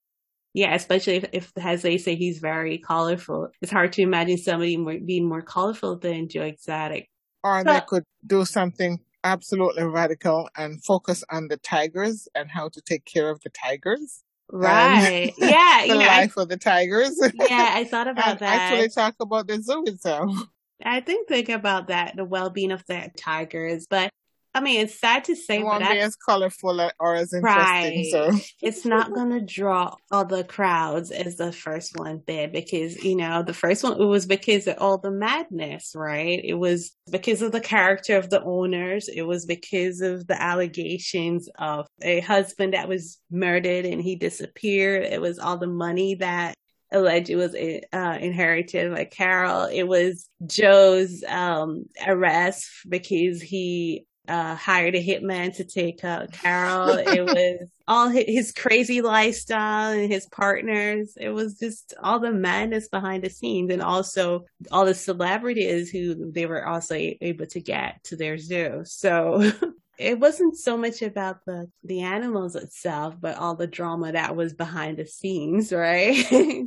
Yeah, 0.53 0.75
especially 0.75 1.17
if, 1.17 1.25
if, 1.33 1.53
as 1.57 1.83
they 1.83 1.97
say, 1.97 2.17
he's 2.17 2.41
very 2.41 2.79
colorful. 2.79 3.51
It's 3.63 3.71
hard 3.71 3.93
to 3.95 4.03
imagine 4.03 4.37
somebody 4.37 4.77
more, 4.77 4.99
being 4.99 5.29
more 5.29 5.43
colorful 5.43 5.99
than 5.99 6.29
Joe 6.29 6.43
Exotic. 6.43 7.09
Or 7.43 7.65
they 7.65 7.81
could 7.87 8.05
do 8.27 8.45
something 8.45 9.01
absolutely 9.25 9.85
radical 9.85 10.49
and 10.57 10.83
focus 10.83 11.25
on 11.31 11.49
the 11.49 11.57
tigers 11.57 12.29
and 12.35 12.51
how 12.51 12.69
to 12.69 12.81
take 12.81 13.05
care 13.05 13.31
of 13.31 13.41
the 13.43 13.51
tigers. 13.51 14.23
Um, 14.53 14.61
right. 14.61 15.33
yeah. 15.39 15.81
the 15.83 15.87
you 15.89 15.95
know, 15.95 16.07
life 16.07 16.35
I, 16.37 16.43
of 16.43 16.49
the 16.49 16.57
tigers. 16.57 17.19
Yeah, 17.35 17.73
I 17.75 17.85
thought 17.91 18.09
about 18.09 18.41
that. 18.41 18.73
Actually, 18.73 18.89
talk 18.89 19.15
about 19.21 19.47
the 19.47 19.63
zoo 19.63 19.85
itself. 19.87 20.37
I 20.85 21.01
think 21.01 21.29
think 21.29 21.49
about 21.49 21.89
that, 21.89 22.17
the 22.17 22.25
well 22.25 22.51
being 22.51 22.73
of 22.73 22.85
the 22.87 23.11
tigers. 23.17 23.87
But 23.89 24.11
I 24.53 24.61
mean, 24.61 24.81
it's 24.81 24.99
sad 24.99 25.25
to 25.25 25.37
say, 25.37 25.59
it 25.59 25.65
won't 25.65 25.89
be 25.89 25.99
as 25.99 26.17
colorful 26.17 26.81
or 26.99 27.15
as 27.15 27.33
interesting. 27.33 27.43
Right. 27.45 28.07
So 28.11 28.33
it's 28.63 28.85
not 28.85 29.15
going 29.15 29.31
to 29.31 29.41
draw 29.41 29.95
all 30.11 30.25
the 30.25 30.43
crowds 30.43 31.13
as 31.13 31.37
the 31.37 31.53
first 31.53 31.97
one 31.97 32.23
did 32.27 32.51
because, 32.51 33.03
you 33.05 33.15
know, 33.15 33.45
the 33.45 33.55
first 33.55 33.85
one, 33.85 34.01
it 34.01 34.05
was 34.05 34.27
because 34.27 34.67
of 34.67 34.77
all 34.79 34.99
the 34.99 35.13
madness, 35.13 35.93
right? 35.95 36.41
It 36.43 36.55
was 36.55 36.91
because 37.13 37.43
of 37.43 37.53
the 37.53 37.61
character 37.61 38.17
of 38.17 38.29
the 38.29 38.43
owners. 38.43 39.09
It 39.09 39.23
was 39.23 39.47
because 39.47 40.01
of 40.01 40.27
the 40.27 40.41
allegations 40.41 41.49
of 41.57 41.87
a 42.03 42.19
husband 42.21 42.75
that 42.75 42.89
was 42.89 43.19
murdered 43.31 43.87
and 43.87 44.03
he 44.03 44.17
disappeared. 44.17 45.05
It 45.05 45.21
was 45.21 45.39
all 45.39 45.59
the 45.59 45.69
money 45.69 46.17
that 46.17 46.55
alleged 46.93 47.31
it 47.31 47.37
was 47.37 47.55
uh, 47.55 48.19
inherited 48.21 48.93
by 48.93 49.05
Carole. 49.05 49.69
It 49.73 49.85
was 49.85 50.29
Joe's 50.45 51.23
um, 51.23 51.85
arrest 52.05 52.69
because 52.89 53.41
he 53.41 54.07
uh, 54.29 54.55
hired 54.55 54.95
a 54.95 55.05
hitman 55.05 55.55
to 55.57 55.65
take 55.65 56.05
out 56.05 56.33
Carole. 56.33 56.91
it 56.91 57.25
was 57.25 57.69
all 57.89 58.09
his 58.09 58.53
crazy 58.53 59.03
lifestyle 59.03 59.93
and 59.93 60.11
his 60.11 60.27
partners. 60.27 61.15
It 61.19 61.31
was 61.31 61.59
just 61.59 61.95
all 62.03 62.21
the 62.21 62.33
madness 62.33 62.89
behind 62.89 63.25
the 63.25 63.31
scenes 63.31 63.73
and 63.73 63.83
also 63.83 64.45
all 64.71 64.85
the 64.85 64.95
celebrities 64.95 65.91
who 65.91 66.31
they 66.31 66.47
were 66.47 66.67
also 66.67 66.95
able 66.97 67.47
to 67.47 67.61
get 67.61 68.03
to 68.05 68.17
their 68.17 68.39
zoo. 68.39 68.83
So 68.85 69.51
it 69.99 70.19
wasn't 70.19 70.57
so 70.57 70.77
much 70.77 71.03
about 71.03 71.45
the, 71.45 71.69
the 71.85 72.01
animals 72.03 72.57
itself, 72.57 73.17
but 73.21 73.37
all 73.37 73.57
the 73.57 73.67
drama 73.67 74.13
that 74.13 74.37
was 74.37 74.55
behind 74.55 74.99
the 74.99 75.07
scenes, 75.07 75.73
right? 75.73 76.25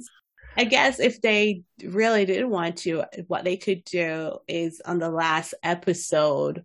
I 0.55 0.65
guess 0.65 0.99
if 0.99 1.19
they 1.21 1.63
really 1.83 2.25
did 2.25 2.45
want 2.45 2.77
to, 2.79 3.05
what 3.27 3.43
they 3.43 3.57
could 3.57 3.83
do 3.85 4.37
is 4.47 4.81
on 4.85 4.99
the 4.99 5.09
last 5.09 5.55
episode 5.63 6.63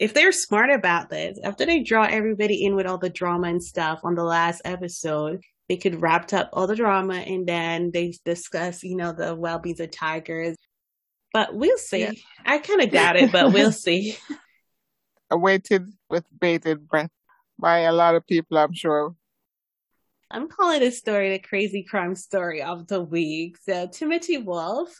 if 0.00 0.14
they're 0.14 0.32
smart 0.32 0.70
about 0.70 1.10
this, 1.10 1.38
after 1.44 1.66
they 1.66 1.82
draw 1.82 2.04
everybody 2.04 2.64
in 2.64 2.74
with 2.74 2.86
all 2.86 2.96
the 2.96 3.10
drama 3.10 3.48
and 3.48 3.62
stuff 3.62 4.00
on 4.02 4.14
the 4.14 4.24
last 4.24 4.62
episode, 4.64 5.42
they 5.68 5.76
could 5.76 6.00
wrap 6.00 6.32
up 6.32 6.48
all 6.54 6.66
the 6.66 6.74
drama 6.74 7.16
and 7.16 7.46
then 7.46 7.90
they 7.92 8.14
discuss, 8.24 8.82
you 8.82 8.96
know, 8.96 9.12
the 9.12 9.34
well 9.34 9.58
beings 9.58 9.78
of 9.78 9.90
tigers. 9.90 10.56
But 11.34 11.54
we'll 11.54 11.76
see. 11.76 12.00
Yeah. 12.00 12.12
I 12.46 12.58
kind 12.58 12.80
of 12.80 12.90
doubt 12.90 13.16
it, 13.16 13.30
but 13.30 13.52
we'll 13.52 13.72
see. 13.86 14.16
Awaited 15.30 15.86
with 16.08 16.24
bated 16.40 16.88
breath 16.88 17.10
by 17.58 17.80
a 17.80 17.92
lot 17.92 18.14
of 18.14 18.26
people, 18.26 18.56
I'm 18.56 18.72
sure. 18.72 19.14
I'm 20.30 20.48
calling 20.48 20.80
this 20.80 20.96
story 20.96 21.30
the 21.30 21.38
crazy 21.40 21.82
crime 21.82 22.14
story 22.14 22.62
of 22.62 22.86
the 22.86 23.02
week. 23.02 23.58
So 23.58 23.86
Timothy 23.86 24.38
Wolf 24.38 24.98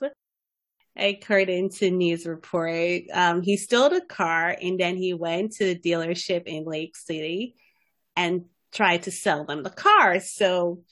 according 0.96 1.70
to 1.70 1.90
news 1.90 2.26
report. 2.26 3.02
Um, 3.12 3.42
he 3.42 3.56
stole 3.56 3.90
the 3.90 4.00
car 4.00 4.56
and 4.60 4.78
then 4.78 4.96
he 4.96 5.14
went 5.14 5.52
to 5.52 5.66
the 5.66 5.78
dealership 5.78 6.44
in 6.46 6.64
Lake 6.64 6.96
City 6.96 7.54
and 8.16 8.46
tried 8.72 9.04
to 9.04 9.10
sell 9.10 9.44
them 9.44 9.62
the 9.62 9.70
car. 9.70 10.20
So 10.20 10.82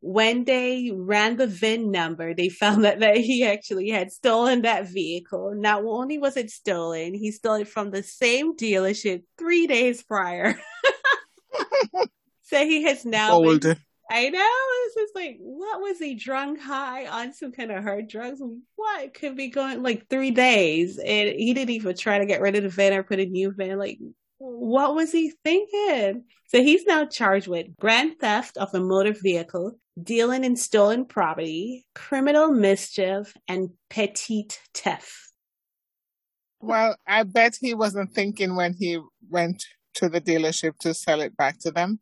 when 0.00 0.44
they 0.44 0.90
ran 0.92 1.36
the 1.36 1.46
VIN 1.46 1.90
number, 1.90 2.34
they 2.34 2.48
found 2.50 2.84
that, 2.84 3.00
that 3.00 3.16
he 3.16 3.44
actually 3.44 3.88
had 3.88 4.12
stolen 4.12 4.62
that 4.62 4.88
vehicle. 4.88 5.54
Not 5.54 5.84
only 5.84 6.18
was 6.18 6.36
it 6.36 6.50
stolen, 6.50 7.14
he 7.14 7.30
stole 7.30 7.54
it 7.54 7.68
from 7.68 7.90
the 7.90 8.02
same 8.02 8.56
dealership 8.56 9.22
three 9.38 9.66
days 9.66 10.02
prior. 10.02 10.58
so 12.42 12.64
he 12.64 12.82
has 12.84 13.04
now 13.04 13.40
been, 13.60 13.76
I 14.12 14.28
know. 14.28 14.48
It's 14.84 14.94
just 14.94 15.14
like, 15.14 15.38
what 15.40 15.80
was 15.80 15.98
he 15.98 16.14
drunk 16.14 16.60
high 16.60 17.06
on 17.06 17.32
some 17.32 17.50
kind 17.50 17.72
of 17.72 17.82
hard 17.82 18.08
drugs? 18.08 18.42
What 18.76 19.14
could 19.14 19.36
be 19.36 19.48
going 19.48 19.82
like 19.82 20.06
three 20.10 20.30
days? 20.30 20.98
And 20.98 21.30
he 21.30 21.54
didn't 21.54 21.70
even 21.70 21.96
try 21.96 22.18
to 22.18 22.26
get 22.26 22.42
rid 22.42 22.54
of 22.54 22.62
the 22.62 22.68
van 22.68 22.92
or 22.92 23.04
put 23.04 23.20
a 23.20 23.24
new 23.24 23.52
van. 23.52 23.78
Like, 23.78 23.98
what 24.36 24.94
was 24.94 25.12
he 25.12 25.32
thinking? 25.42 26.24
So 26.48 26.62
he's 26.62 26.84
now 26.84 27.06
charged 27.06 27.48
with 27.48 27.74
grand 27.80 28.20
theft 28.20 28.58
of 28.58 28.74
a 28.74 28.80
motor 28.80 29.14
vehicle, 29.14 29.78
dealing 30.02 30.44
in 30.44 30.56
stolen 30.56 31.06
property, 31.06 31.86
criminal 31.94 32.52
mischief, 32.52 33.34
and 33.48 33.70
petite 33.88 34.60
theft. 34.74 35.10
Well, 36.60 36.96
I 37.06 37.22
bet 37.22 37.56
he 37.58 37.72
wasn't 37.72 38.12
thinking 38.12 38.56
when 38.56 38.74
he 38.74 39.00
went 39.30 39.64
to 39.94 40.10
the 40.10 40.20
dealership 40.20 40.76
to 40.80 40.92
sell 40.92 41.22
it 41.22 41.34
back 41.34 41.58
to 41.60 41.70
them 41.70 42.00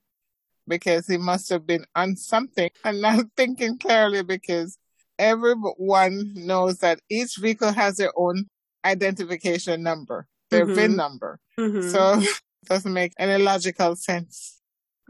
because 0.71 1.07
he 1.07 1.19
must 1.19 1.51
have 1.51 1.67
been 1.67 1.85
on 1.95 2.17
something 2.17 2.71
and 2.85 3.03
not 3.03 3.27
thinking 3.37 3.77
clearly 3.77 4.23
because 4.23 4.79
everyone 5.19 6.33
knows 6.35 6.79
that 6.79 7.01
each 7.11 7.37
vehicle 7.37 7.73
has 7.73 7.99
their 7.99 8.13
own 8.17 8.47
identification 8.85 9.83
number, 9.83 10.27
their 10.51 10.65
mm-hmm. 10.65 10.75
VIN 10.75 10.97
number. 10.97 11.39
Mm-hmm. 11.59 11.91
So 11.91 12.21
it 12.21 12.41
doesn't 12.65 12.93
make 12.93 13.13
any 13.19 13.43
logical 13.43 13.97
sense. 13.97 14.61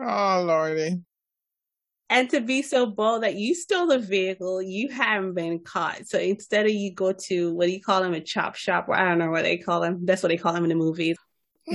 Oh, 0.01 0.43
Lordy. 0.45 1.03
And 2.09 2.29
to 2.31 2.41
be 2.41 2.63
so 2.63 2.87
bold 2.87 3.23
that 3.23 3.37
you 3.37 3.55
stole 3.55 3.87
the 3.87 4.01
vehicle, 4.01 4.61
you 4.61 4.89
haven't 4.89 5.35
been 5.35 5.61
caught. 5.61 6.09
So 6.09 6.19
instead 6.19 6.67
of 6.67 6.73
you 6.73 6.93
go 6.93 7.13
to 7.13 7.55
what 7.55 7.67
do 7.67 7.73
you 7.73 7.81
call 7.81 8.03
them 8.03 8.15
a 8.15 8.21
chop 8.21 8.57
shop, 8.57 8.87
or 8.89 8.97
I 8.97 9.09
don't 9.09 9.19
know 9.19 9.31
what 9.31 9.45
they 9.45 9.59
call 9.59 9.81
them. 9.81 10.05
That's 10.05 10.21
what 10.21 10.31
they 10.31 10.37
call 10.37 10.53
them 10.53 10.65
in 10.65 10.71
the 10.71 10.75
movies. 10.75 11.17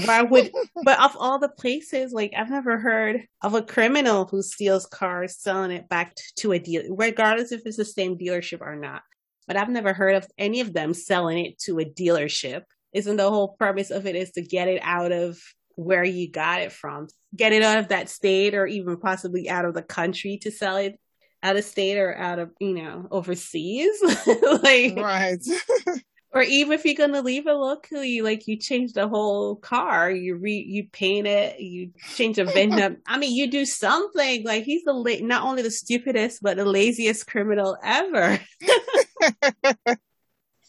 Why 0.04 0.22
would, 0.24 0.52
but 0.84 1.00
of 1.00 1.16
all 1.18 1.40
the 1.40 1.50
places, 1.50 2.12
like 2.12 2.34
I've 2.36 2.50
never 2.50 2.78
heard 2.78 3.26
of 3.42 3.54
a 3.54 3.62
criminal 3.62 4.26
who 4.26 4.42
steals 4.42 4.86
cars 4.86 5.38
selling 5.38 5.72
it 5.72 5.88
back 5.88 6.16
to 6.38 6.52
a 6.52 6.60
dealer, 6.60 6.94
regardless 6.96 7.52
if 7.52 7.62
it's 7.66 7.78
the 7.78 7.86
same 7.86 8.18
dealership 8.18 8.62
or 8.62 8.76
not. 8.76 9.02
But 9.48 9.58
I've 9.58 9.70
never 9.70 9.94
heard 9.94 10.16
of 10.16 10.28
any 10.38 10.60
of 10.60 10.74
them 10.74 10.94
selling 10.94 11.46
it 11.46 11.60
to 11.60 11.80
a 11.80 11.86
dealership. 11.86 12.64
Isn't 12.94 13.18
the 13.18 13.30
whole 13.30 13.56
purpose 13.60 13.92
of 13.92 14.06
it 14.06 14.16
is 14.16 14.32
to 14.32 14.42
get 14.42 14.68
it 14.68 14.80
out 14.82 15.12
of 15.12 15.40
where 15.76 16.04
you 16.04 16.32
got 16.32 16.62
it 16.62 16.72
from, 16.72 17.08
get 17.36 17.54
it 17.54 17.62
out 17.62 17.78
of 17.78 17.90
that 17.90 18.10
state 18.10 18.56
or 18.56 18.66
even 18.66 18.98
possibly 18.98 19.50
out 19.50 19.66
of 19.66 19.74
the 19.74 19.84
country 19.84 20.38
to 20.42 20.52
sell 20.52 20.78
it 20.78 21.00
out 21.44 21.58
of 21.58 21.64
state 21.64 21.98
or 21.98 22.18
out 22.18 22.40
of, 22.40 22.52
you 22.60 22.74
know, 22.74 23.08
overseas. 23.12 23.96
like, 24.64 24.96
right. 24.96 25.40
or 26.36 26.42
even 26.42 26.74
if 26.74 26.84
you're 26.84 26.96
gonna 26.96 27.22
leave 27.22 27.48
it 27.48 27.54
locally, 27.54 28.20
like 28.20 28.46
you 28.46 28.58
change 28.58 28.92
the 28.92 29.08
whole 29.08 29.56
car, 29.56 30.12
you 30.12 30.36
re 30.36 30.54
you 30.68 30.86
paint 30.92 31.26
it, 31.26 31.62
you 31.62 31.92
change 32.14 32.36
the 32.36 32.44
VIN 32.44 32.98
I 33.08 33.18
mean, 33.18 33.34
you 33.34 33.50
do 33.50 33.66
something. 33.66 34.44
Like 34.44 34.66
he's 34.66 34.84
the 34.84 34.92
la- 34.92 35.26
not 35.26 35.44
only 35.44 35.62
the 35.62 35.72
stupidest 35.72 36.44
but 36.44 36.58
the 36.58 36.66
laziest 36.66 37.26
criminal 37.26 37.78
ever. 37.82 38.38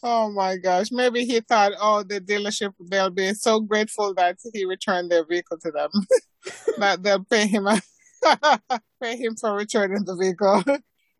oh 0.03 0.31
my 0.31 0.55
gosh! 0.55 0.87
Maybe 0.89 1.25
he 1.25 1.41
thought, 1.41 1.73
oh, 1.81 2.01
the 2.01 2.21
dealership 2.21 2.71
they'll 2.89 3.09
be 3.09 3.33
so 3.33 3.59
grateful 3.59 4.13
that 4.13 4.37
he 4.53 4.63
returned 4.63 5.11
their 5.11 5.25
vehicle 5.25 5.57
to 5.63 5.71
them 5.71 5.89
that 6.77 7.03
they'll 7.03 7.25
pay 7.25 7.45
him 7.45 7.67
pay 9.03 9.17
him 9.17 9.35
for 9.35 9.53
returning 9.53 10.05
the 10.05 10.15
vehicle. 10.15 10.63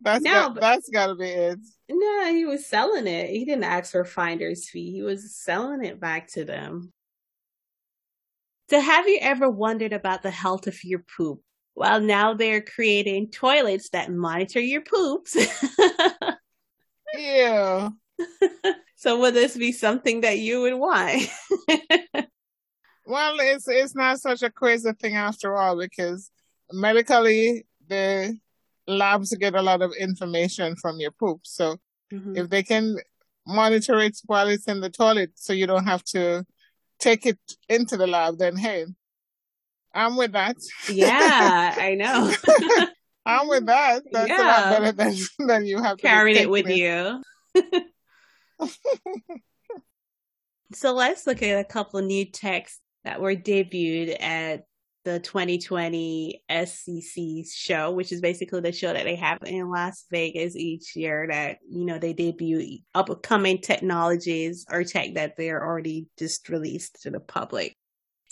That's 0.01 0.23
no, 0.23 0.31
got, 0.31 0.59
that's 0.59 0.89
got 0.89 1.07
to 1.07 1.15
be 1.15 1.27
it. 1.27 1.59
No, 1.89 2.25
he 2.31 2.45
was 2.45 2.65
selling 2.65 3.07
it. 3.07 3.29
He 3.29 3.45
didn't 3.45 3.63
ask 3.63 3.91
for 3.91 4.05
finder's 4.05 4.69
fee. 4.69 4.91
He 4.91 5.01
was 5.01 5.35
selling 5.35 5.83
it 5.83 5.99
back 5.99 6.27
to 6.33 6.45
them. 6.45 6.93
So, 8.69 8.79
have 8.79 9.07
you 9.07 9.19
ever 9.21 9.49
wondered 9.49 9.93
about 9.93 10.23
the 10.23 10.31
health 10.31 10.67
of 10.67 10.83
your 10.83 11.03
poop? 11.17 11.41
Well, 11.75 12.01
now 12.01 12.33
they're 12.33 12.61
creating 12.61 13.31
toilets 13.31 13.89
that 13.89 14.11
monitor 14.11 14.59
your 14.59 14.81
poops. 14.81 15.37
yeah. 17.17 17.89
so, 18.95 19.19
would 19.19 19.33
this 19.33 19.55
be 19.55 19.71
something 19.71 20.21
that 20.21 20.39
you 20.39 20.61
would 20.61 20.75
want? 20.75 21.29
well, 23.05 23.37
it's 23.39 23.67
it's 23.67 23.95
not 23.95 24.19
such 24.19 24.43
a 24.43 24.51
crazy 24.51 24.91
thing 24.93 25.15
after 25.15 25.55
all 25.55 25.77
because 25.77 26.29
medically 26.71 27.65
the 27.87 28.37
labs 28.87 29.35
get 29.35 29.55
a 29.55 29.61
lot 29.61 29.81
of 29.81 29.93
information 29.99 30.75
from 30.75 30.99
your 30.99 31.11
poop. 31.11 31.41
So 31.43 31.77
mm-hmm. 32.11 32.37
if 32.37 32.49
they 32.49 32.63
can 32.63 32.97
monitor 33.45 33.99
it 33.99 34.17
while 34.25 34.47
it's 34.47 34.67
in 34.67 34.81
the 34.81 34.89
toilet 34.89 35.31
so 35.35 35.53
you 35.53 35.67
don't 35.67 35.85
have 35.85 36.03
to 36.03 36.45
take 36.99 37.25
it 37.25 37.39
into 37.69 37.97
the 37.97 38.07
lab, 38.07 38.37
then 38.37 38.57
hey, 38.57 38.85
I'm 39.93 40.15
with 40.15 40.33
that. 40.33 40.57
Yeah, 40.89 41.75
I 41.77 41.95
know. 41.95 42.31
I'm 43.25 43.47
with 43.49 43.65
that. 43.65 44.03
That's 44.11 44.29
yeah. 44.29 44.41
a 44.41 44.47
lot 44.47 44.69
better 44.79 44.91
than, 44.91 45.15
than 45.47 45.65
you 45.65 45.81
have 45.81 45.97
carried 45.97 46.37
it 46.37 46.49
with 46.49 46.67
it. 46.69 46.77
you. 46.77 47.21
so 50.73 50.93
let's 50.93 51.27
look 51.27 51.43
at 51.43 51.59
a 51.59 51.65
couple 51.65 51.99
new 52.01 52.25
texts 52.25 52.79
that 53.03 53.19
were 53.19 53.35
debuted 53.35 54.21
at 54.21 54.66
the 55.07 55.19
2020 55.21 56.43
SCC 56.51 57.45
show, 57.49 57.91
which 57.91 58.11
is 58.11 58.19
basically 58.19 58.59
the 58.59 58.73
show 58.73 58.91
that 58.91 59.05
they 59.05 59.15
have 59.15 59.37
in 59.45 59.69
Las 59.69 60.03
Vegas 60.11 60.57
each 60.57 60.97
year 60.97 61.27
that, 61.29 61.59
you 61.69 61.85
know, 61.85 61.97
they 61.97 62.11
debut 62.11 62.79
upcoming 62.93 63.59
technologies 63.59 64.65
or 64.69 64.83
tech 64.83 65.13
that 65.13 65.37
they're 65.37 65.65
already 65.65 66.07
just 66.19 66.49
released 66.49 67.03
to 67.03 67.09
the 67.09 67.21
public. 67.21 67.77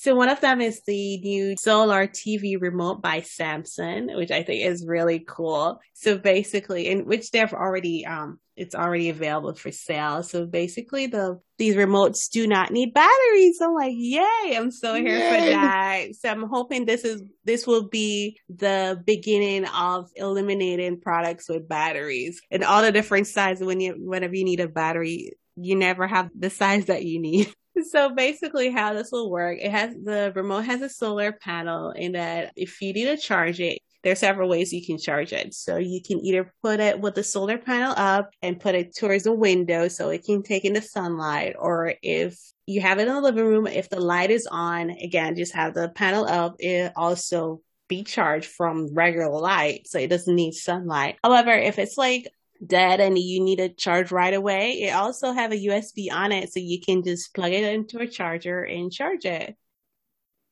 So 0.06 0.14
one 0.14 0.30
of 0.30 0.40
them 0.40 0.62
is 0.62 0.84
the 0.86 1.18
new 1.18 1.56
solar 1.58 2.06
TV 2.06 2.62
remote 2.62 3.02
by 3.02 3.22
Samsung, 3.22 4.16
which 4.16 4.30
I 4.30 4.44
think 4.44 4.64
is 4.64 4.86
really 4.86 5.26
cool. 5.28 5.82
So 5.96 6.20
basically, 6.20 6.90
in 6.90 7.08
which 7.08 7.32
they've 7.32 7.52
already, 7.52 8.06
um, 8.06 8.40
it's 8.56 8.76
already 8.76 9.10
available 9.10 9.56
for 9.56 9.72
sale. 9.72 10.22
So 10.22 10.46
basically 10.46 11.08
the, 11.08 11.40
these 11.58 11.74
remotes 11.74 12.30
do 12.30 12.46
not 12.46 12.70
need 12.70 12.94
batteries. 12.94 13.58
I'm 13.60 13.74
like, 13.74 13.96
yay. 13.96 14.56
I'm 14.56 14.70
so 14.70 14.94
here 14.94 15.18
yay. 15.18 15.40
for 15.40 15.50
that. 15.50 16.06
So 16.20 16.30
I'm 16.30 16.44
hoping 16.44 16.86
this 16.86 17.04
is, 17.04 17.24
this 17.44 17.66
will 17.66 17.90
be 17.90 18.38
the 18.48 19.02
beginning 19.08 19.66
of 19.66 20.12
eliminating 20.16 21.02
products 21.02 21.50
with 21.50 21.68
batteries 21.68 22.40
and 22.52 22.64
all 22.64 22.84
the 22.84 22.92
different 22.92 23.26
sizes 23.26 23.66
when 23.66 23.80
you, 23.80 23.96
whenever 23.98 24.36
you 24.36 24.46
need 24.46 24.60
a 24.60 24.68
battery, 24.68 25.32
you 25.56 25.76
never 25.76 26.06
have 26.06 26.30
the 26.38 26.52
size 26.52 26.86
that 26.86 27.06
you 27.06 27.20
need. 27.20 27.52
So 27.84 28.14
basically 28.14 28.72
how 28.72 28.94
this 28.94 29.12
will 29.12 29.30
work, 29.30 29.60
it 29.60 29.72
has 29.72 29.94
the 29.94 30.32
remote 30.36 30.66
has 30.66 30.82
a 30.82 30.90
solar 30.90 31.32
panel 31.34 31.92
in 31.92 32.14
that 32.14 32.54
if 32.56 32.82
you 32.82 32.94
need 32.94 33.06
to 33.06 33.18
charge 33.18 33.60
it, 33.60 33.80
there's 34.04 34.20
several 34.20 34.48
ways 34.48 34.72
you 34.72 34.86
can 34.86 35.00
charge 35.00 35.34
it. 35.34 35.54
So 35.54 35.78
you 35.78 36.00
can 36.02 36.24
either 36.24 36.54
put 36.62 36.80
it 36.80 37.00
with 37.00 37.16
the 37.16 37.24
solar 37.24 37.58
panel 37.58 37.94
up 37.98 38.30
and 38.42 38.60
put 38.60 38.76
it 38.76 38.96
towards 38.96 39.24
the 39.24 39.34
window 39.34 39.88
so 39.88 40.10
it 40.10 40.24
can 40.24 40.44
take 40.44 40.64
in 40.64 40.74
the 40.74 40.82
sunlight. 40.82 41.56
Or 41.58 41.96
if 42.02 42.40
you 42.68 42.82
have 42.82 43.00
it 43.00 43.08
in 43.08 43.14
the 43.16 43.22
living 43.22 43.46
room, 43.46 43.68
if 43.68 43.90
the 43.90 44.00
light 44.00 44.30
is 44.30 44.48
on, 44.50 44.92
again, 44.92 45.36
just 45.36 45.56
have 45.56 45.74
the 45.74 45.90
panel 45.90 46.26
up. 46.26 46.56
It 46.60 46.94
also 46.96 47.62
be 47.88 48.04
charged 48.04 48.48
from 48.48 48.94
regular 48.94 49.30
light. 49.30 49.88
So 49.88 50.00
it 50.00 50.10
doesn't 50.10 50.36
need 50.36 50.54
sunlight. 50.54 51.18
However, 51.24 51.52
if 51.52 51.80
it's 51.80 51.98
like 51.98 52.28
dead 52.66 53.00
and 53.00 53.18
you 53.18 53.42
need 53.42 53.60
a 53.60 53.70
charge 53.70 54.12
right 54.12 54.34
away, 54.34 54.84
it 54.84 54.96
also 54.96 55.32
have 55.32 55.52
a 55.52 55.66
USB 55.68 56.12
on 56.12 56.32
it 56.32 56.52
so 56.52 56.60
you 56.60 56.80
can 56.80 57.04
just 57.04 57.34
plug 57.34 57.52
it 57.52 57.64
into 57.64 58.00
a 58.00 58.08
charger 58.08 58.64
and 58.64 58.92
charge 58.92 59.26
it. 59.26 59.56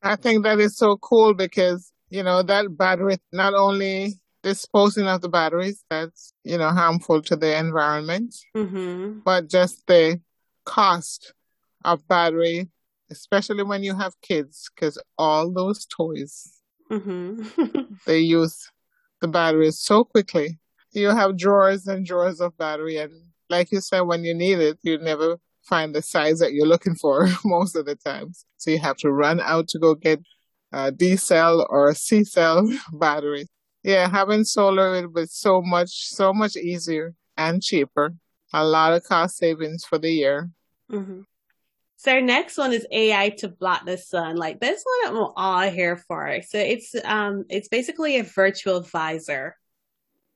I 0.02 0.16
think 0.16 0.44
that 0.44 0.60
is 0.60 0.78
so 0.78 0.98
cool 0.98 1.34
because, 1.34 1.92
you 2.10 2.24
know, 2.24 2.44
that 2.44 2.78
battery 2.78 3.18
not 3.32 3.54
only 3.54 4.20
disposing 4.42 5.08
of 5.08 5.22
the 5.22 5.30
batteries 5.30 5.84
that's, 5.90 6.34
you 6.44 6.58
know, 6.58 6.70
harmful 6.70 7.22
to 7.22 7.36
the 7.36 7.58
environment, 7.58 8.36
mm-hmm. 8.56 9.20
but 9.24 9.50
just 9.50 9.88
the 9.88 10.20
cost 10.66 11.34
of 11.86 12.06
battery, 12.08 12.70
especially 13.10 13.64
when 13.64 13.84
you 13.84 13.96
have 13.96 14.20
kids, 14.22 14.70
because 14.76 15.02
all 15.18 15.52
those 15.52 15.86
toys, 15.86 16.52
mm-hmm. 16.92 17.44
they 18.06 18.20
use 18.20 18.70
the 19.22 19.28
batteries 19.30 19.80
so 19.80 20.04
quickly 20.04 20.60
you 20.94 21.10
have 21.10 21.38
drawers 21.38 21.88
and 21.88 22.06
drawers 22.06 22.40
of 22.40 22.58
battery 22.58 22.98
and 22.98 23.12
like 23.50 23.72
you 23.72 23.82
said 23.82 24.02
when 24.02 24.24
you 24.24 24.34
need 24.34 24.60
it 24.60 24.78
you 24.84 24.98
never 24.98 25.38
find 25.64 25.94
the 25.94 26.02
size 26.02 26.40
that 26.40 26.54
you're 26.54 26.68
looking 26.68 26.96
for 26.96 27.28
most 27.46 27.76
of 27.76 27.86
the 27.86 27.96
times 27.96 28.46
so 28.58 28.72
you 28.72 28.80
have 28.80 28.98
to 28.98 29.12
run 29.12 29.40
out 29.40 29.68
to 29.68 29.80
go 29.80 29.96
get 29.96 30.20
a 30.72 30.92
d 30.92 31.16
cell 31.16 31.66
or 31.70 31.90
a 31.90 31.96
c 31.96 32.24
cell 32.24 32.68
battery 32.94 33.48
yeah 33.84 34.08
having 34.10 34.44
solar 34.44 34.96
it 34.96 35.12
was 35.12 35.34
so 35.34 35.62
much 35.62 36.10
so 36.10 36.34
much 36.34 36.56
easier 36.56 37.14
and 37.38 37.62
cheaper 37.62 38.14
a 38.54 38.64
lot 38.64 38.94
of 38.94 39.04
cost 39.04 39.38
savings 39.38 39.84
for 39.84 39.98
the 39.98 40.12
year 40.12 40.50
mm-hmm. 40.92 41.22
So 42.04 42.12
our 42.12 42.20
next 42.20 42.58
one 42.58 42.74
is 42.74 42.86
AI 42.92 43.30
to 43.38 43.48
block 43.48 43.86
the 43.86 43.98
sun. 43.98 44.36
Like 44.36 44.60
this 44.60 44.84
one 44.84 45.16
I'm 45.16 45.32
all 45.38 45.62
here 45.62 45.96
for. 45.96 46.42
So 46.46 46.58
it's 46.58 46.94
um 47.06 47.46
it's 47.50 47.70
basically 47.70 48.18
a 48.20 48.24
virtual 48.24 48.82
visor. 48.82 49.56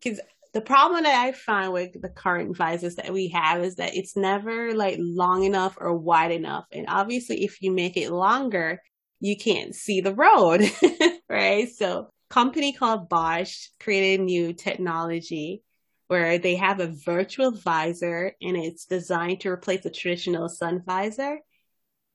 Cause 0.01 0.21
the 0.53 0.61
problem 0.61 1.03
that 1.03 1.25
I 1.25 1.31
find 1.31 1.73
with 1.73 2.01
the 2.01 2.09
current 2.09 2.55
visors 2.55 2.95
that 2.95 3.13
we 3.13 3.29
have 3.29 3.63
is 3.63 3.75
that 3.75 3.95
it's 3.95 4.15
never 4.15 4.73
like 4.73 4.97
long 4.99 5.43
enough 5.43 5.77
or 5.79 5.95
wide 5.95 6.31
enough. 6.31 6.65
And 6.71 6.85
obviously, 6.87 7.43
if 7.43 7.61
you 7.61 7.71
make 7.71 7.97
it 7.97 8.11
longer, 8.11 8.81
you 9.19 9.37
can't 9.37 9.73
see 9.73 10.01
the 10.01 10.13
road, 10.13 10.69
right? 11.29 11.69
So, 11.69 12.09
company 12.29 12.73
called 12.73 13.09
Bosch 13.09 13.67
created 13.79 14.19
a 14.19 14.23
new 14.23 14.53
technology 14.53 15.63
where 16.07 16.37
they 16.37 16.55
have 16.55 16.79
a 16.79 16.93
virtual 17.05 17.51
visor 17.51 18.33
and 18.41 18.57
it's 18.57 18.85
designed 18.85 19.41
to 19.41 19.49
replace 19.49 19.83
the 19.83 19.89
traditional 19.89 20.49
sun 20.49 20.81
visor. 20.85 21.39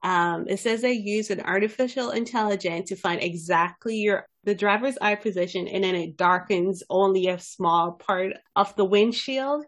Um, 0.03 0.47
it 0.49 0.59
says 0.59 0.81
they 0.83 0.93
use 0.93 1.31
an 1.31 1.41
artificial 1.41 2.11
intelligence 2.11 2.89
to 2.89 2.97
find 2.97 3.23
exactly 3.23 3.97
your 3.97 4.27
the 4.45 4.55
driver's 4.55 4.99
eye 5.01 5.15
position 5.15 5.69
and 5.69 5.85
then 5.85 5.95
it 5.95 6.17
darkens 6.17 6.83
only 6.91 7.29
a 7.29 7.39
small 7.39 7.93
part 7.93 8.33
of 8.57 8.75
the 8.75 8.85
windshield 8.85 9.65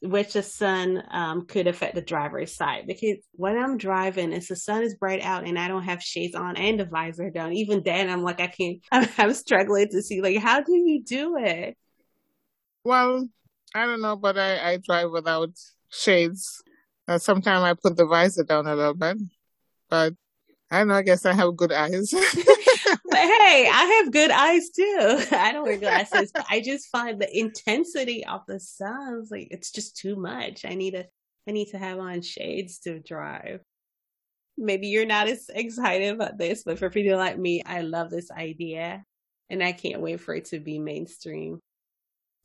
which 0.00 0.34
the 0.34 0.42
sun 0.42 1.02
um, 1.10 1.46
could 1.46 1.66
affect 1.66 1.94
the 1.94 2.00
driver's 2.00 2.54
side 2.54 2.84
because 2.86 3.16
when 3.32 3.58
I'm 3.58 3.76
driving, 3.76 4.32
if 4.32 4.46
the 4.46 4.54
sun 4.54 4.82
is 4.82 4.94
bright 4.94 5.22
out 5.22 5.44
and 5.46 5.58
I 5.58 5.66
don't 5.66 5.82
have 5.82 6.02
shades 6.02 6.36
on 6.36 6.56
and 6.56 6.78
the 6.78 6.84
visor 6.84 7.30
down, 7.30 7.52
even 7.54 7.82
then 7.82 8.08
I'm 8.08 8.22
like 8.22 8.40
I 8.40 8.46
can't. 8.46 8.78
I'm, 8.92 9.08
I'm 9.18 9.34
struggling 9.34 9.88
to 9.88 10.02
see 10.02 10.20
like 10.20 10.38
how 10.38 10.60
do 10.60 10.72
you 10.72 11.02
do 11.02 11.36
it? 11.38 11.76
Well, 12.84 13.28
I 13.74 13.86
don't 13.86 14.00
know, 14.00 14.16
but 14.16 14.38
I 14.38 14.72
I 14.72 14.76
drive 14.76 15.10
without 15.10 15.50
shades. 15.90 16.62
Uh, 17.08 17.18
sometimes 17.18 17.64
I 17.64 17.74
put 17.74 17.96
the 17.96 18.06
visor 18.06 18.44
down 18.44 18.66
a 18.66 18.76
little 18.76 18.94
bit, 18.94 19.16
but 19.88 20.14
I 20.70 20.78
don't 20.78 20.88
know. 20.88 20.94
I 20.94 21.02
guess 21.02 21.24
I 21.24 21.32
have 21.32 21.56
good 21.56 21.72
eyes. 21.72 22.10
but 22.12 23.18
hey, 23.18 23.70
I 23.72 24.02
have 24.02 24.12
good 24.12 24.30
eyes 24.30 24.68
too. 24.70 25.24
I 25.32 25.52
don't 25.52 25.64
wear 25.64 25.78
glasses, 25.78 26.30
but 26.32 26.44
I 26.50 26.60
just 26.60 26.88
find 26.88 27.20
the 27.20 27.38
intensity 27.38 28.24
of 28.26 28.42
the 28.46 28.60
sun 28.60 29.24
like 29.30 29.48
it's 29.50 29.72
just 29.72 29.96
too 29.96 30.16
much. 30.16 30.64
I 30.64 30.74
need 30.74 30.92
to 30.92 31.06
I 31.48 31.52
need 31.52 31.70
to 31.70 31.78
have 31.78 31.98
on 31.98 32.20
shades 32.20 32.80
to 32.80 33.00
drive. 33.00 33.60
Maybe 34.58 34.88
you're 34.88 35.06
not 35.06 35.28
as 35.28 35.48
excited 35.48 36.12
about 36.14 36.36
this, 36.36 36.64
but 36.64 36.78
for 36.78 36.90
people 36.90 37.16
like 37.16 37.38
me, 37.38 37.62
I 37.64 37.80
love 37.82 38.10
this 38.10 38.30
idea, 38.30 39.04
and 39.48 39.62
I 39.62 39.72
can't 39.72 40.02
wait 40.02 40.20
for 40.20 40.34
it 40.34 40.46
to 40.46 40.58
be 40.58 40.78
mainstream. 40.78 41.60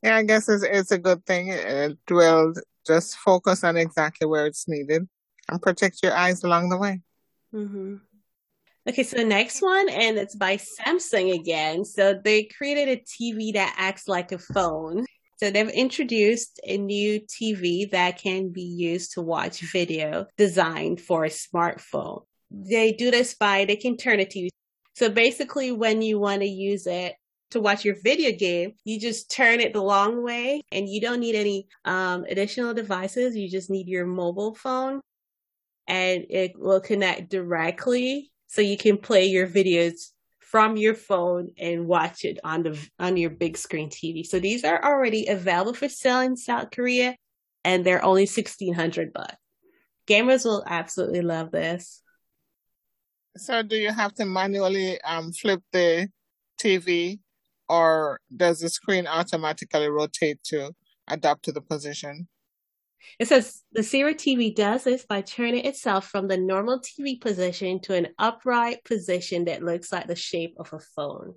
Yeah, 0.01 0.17
I 0.17 0.23
guess 0.23 0.47
it's 0.47 0.63
it's 0.63 0.91
a 0.91 0.97
good 0.97 1.25
thing. 1.25 1.51
Uh, 1.51 1.89
it 1.89 2.13
will 2.13 2.53
just 2.87 3.17
focus 3.17 3.63
on 3.63 3.75
exactly 3.75 4.27
where 4.27 4.45
it's 4.45 4.67
needed 4.67 5.07
and 5.49 5.61
protect 5.61 5.99
your 6.03 6.13
eyes 6.13 6.43
along 6.43 6.69
the 6.69 6.77
way. 6.77 7.01
Mm-hmm. 7.53 7.95
Okay, 8.89 9.03
so 9.03 9.17
the 9.17 9.23
next 9.23 9.61
one, 9.61 9.87
and 9.89 10.17
it's 10.17 10.35
by 10.35 10.57
Samsung 10.57 11.33
again. 11.33 11.85
So 11.85 12.19
they 12.21 12.43
created 12.43 12.89
a 12.89 13.01
TV 13.01 13.53
that 13.53 13.75
acts 13.77 14.07
like 14.07 14.31
a 14.31 14.37
phone. 14.37 15.05
So 15.37 15.49
they've 15.49 15.69
introduced 15.69 16.59
a 16.65 16.77
new 16.77 17.21
TV 17.21 17.89
that 17.91 18.21
can 18.21 18.49
be 18.49 18.61
used 18.63 19.13
to 19.13 19.21
watch 19.21 19.61
video 19.71 20.25
designed 20.37 20.99
for 20.99 21.25
a 21.25 21.29
smartphone. 21.29 22.23
They 22.51 22.91
do 22.91 23.09
this 23.09 23.33
by, 23.35 23.65
they 23.65 23.77
can 23.77 23.97
turn 23.97 24.19
it 24.19 24.31
to 24.31 24.39
you. 24.39 24.49
So 24.95 25.09
basically, 25.09 25.71
when 25.71 26.01
you 26.01 26.19
want 26.19 26.41
to 26.41 26.47
use 26.47 26.85
it 26.85 27.15
to 27.51 27.61
watch 27.61 27.85
your 27.85 27.95
video 28.03 28.31
game, 28.37 28.73
you 28.83 28.99
just 28.99 29.31
turn 29.31 29.59
it 29.59 29.73
the 29.73 29.81
long 29.81 30.23
way 30.23 30.61
and 30.71 30.89
you 30.89 30.99
don't 30.99 31.19
need 31.19 31.35
any 31.35 31.67
um, 31.85 32.25
additional 32.29 32.73
devices. 32.73 33.35
You 33.35 33.49
just 33.49 33.69
need 33.69 33.87
your 33.87 34.05
mobile 34.05 34.55
phone 34.55 35.01
and 35.87 36.25
it 36.29 36.53
will 36.57 36.79
connect 36.81 37.29
directly 37.29 38.31
so 38.47 38.61
you 38.61 38.77
can 38.77 38.97
play 38.97 39.25
your 39.25 39.47
videos 39.47 40.11
from 40.39 40.77
your 40.77 40.93
phone 40.93 41.49
and 41.57 41.87
watch 41.87 42.23
it 42.23 42.39
on 42.43 42.61
the 42.61 42.89
on 42.99 43.17
your 43.17 43.31
big 43.31 43.57
screen 43.57 43.89
TV. 43.89 44.23
So 44.25 44.39
these 44.39 44.63
are 44.63 44.83
already 44.83 45.25
available 45.25 45.73
for 45.73 45.89
sale 45.89 46.19
in 46.19 46.37
South 46.37 46.69
Korea 46.71 47.15
and 47.63 47.83
they're 47.83 48.05
only 48.05 48.23
1600 48.23 49.13
bucks. 49.13 49.35
Gamers 50.07 50.45
will 50.45 50.63
absolutely 50.67 51.21
love 51.21 51.51
this. 51.51 52.01
So 53.37 53.63
do 53.63 53.75
you 53.75 53.91
have 53.91 54.13
to 54.15 54.25
manually 54.25 55.01
um, 55.01 55.31
flip 55.31 55.61
the 55.71 56.09
TV 56.59 57.19
or 57.67 58.19
does 58.35 58.59
the 58.59 58.69
screen 58.69 59.07
automatically 59.07 59.89
rotate 59.89 60.43
to 60.43 60.71
adapt 61.07 61.45
to 61.45 61.51
the 61.51 61.61
position? 61.61 62.27
It 63.19 63.27
says 63.27 63.63
the 63.71 63.83
Sero 63.83 64.13
TV 64.13 64.55
does 64.55 64.83
this 64.83 65.05
by 65.05 65.21
turning 65.21 65.65
itself 65.65 66.07
from 66.07 66.27
the 66.27 66.37
normal 66.37 66.79
TV 66.79 67.19
position 67.19 67.79
to 67.81 67.95
an 67.95 68.07
upright 68.17 68.83
position 68.83 69.45
that 69.45 69.63
looks 69.63 69.91
like 69.91 70.07
the 70.07 70.15
shape 70.15 70.55
of 70.57 70.73
a 70.73 70.79
phone. 70.79 71.35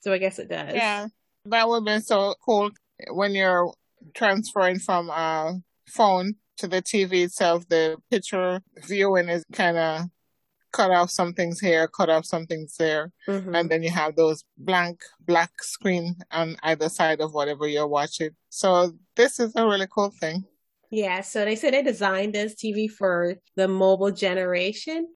So 0.00 0.12
I 0.12 0.18
guess 0.18 0.38
it 0.38 0.48
does. 0.48 0.74
Yeah, 0.74 1.08
that 1.46 1.68
would 1.68 1.84
be 1.84 2.00
so 2.00 2.34
cool 2.44 2.70
when 3.10 3.34
you're 3.34 3.72
transferring 4.14 4.78
from 4.78 5.10
a 5.10 5.60
phone 5.86 6.36
to 6.58 6.68
the 6.68 6.82
TV 6.82 7.24
itself. 7.24 7.68
The 7.68 7.96
picture 8.10 8.62
viewing 8.86 9.28
is 9.28 9.44
kind 9.52 9.76
of 9.76 10.02
cut 10.72 10.90
off 10.90 11.10
some 11.10 11.32
things 11.32 11.60
here, 11.60 11.88
cut 11.88 12.08
off 12.08 12.24
some 12.24 12.46
things 12.46 12.76
there, 12.78 13.12
mm-hmm. 13.28 13.54
and 13.54 13.70
then 13.70 13.82
you 13.82 13.90
have 13.90 14.16
those 14.16 14.44
blank 14.56 15.00
black 15.20 15.62
screen 15.62 16.16
on 16.30 16.56
either 16.62 16.88
side 16.88 17.20
of 17.20 17.34
whatever 17.34 17.66
you're 17.66 17.86
watching. 17.86 18.30
So 18.48 18.92
this 19.16 19.40
is 19.40 19.52
a 19.56 19.66
really 19.66 19.88
cool 19.92 20.10
thing. 20.10 20.44
Yeah, 20.90 21.20
so 21.20 21.44
they 21.44 21.56
said 21.56 21.72
they 21.72 21.82
designed 21.82 22.34
this 22.34 22.54
TV 22.54 22.90
for 22.90 23.36
the 23.56 23.68
mobile 23.68 24.10
generation. 24.10 25.06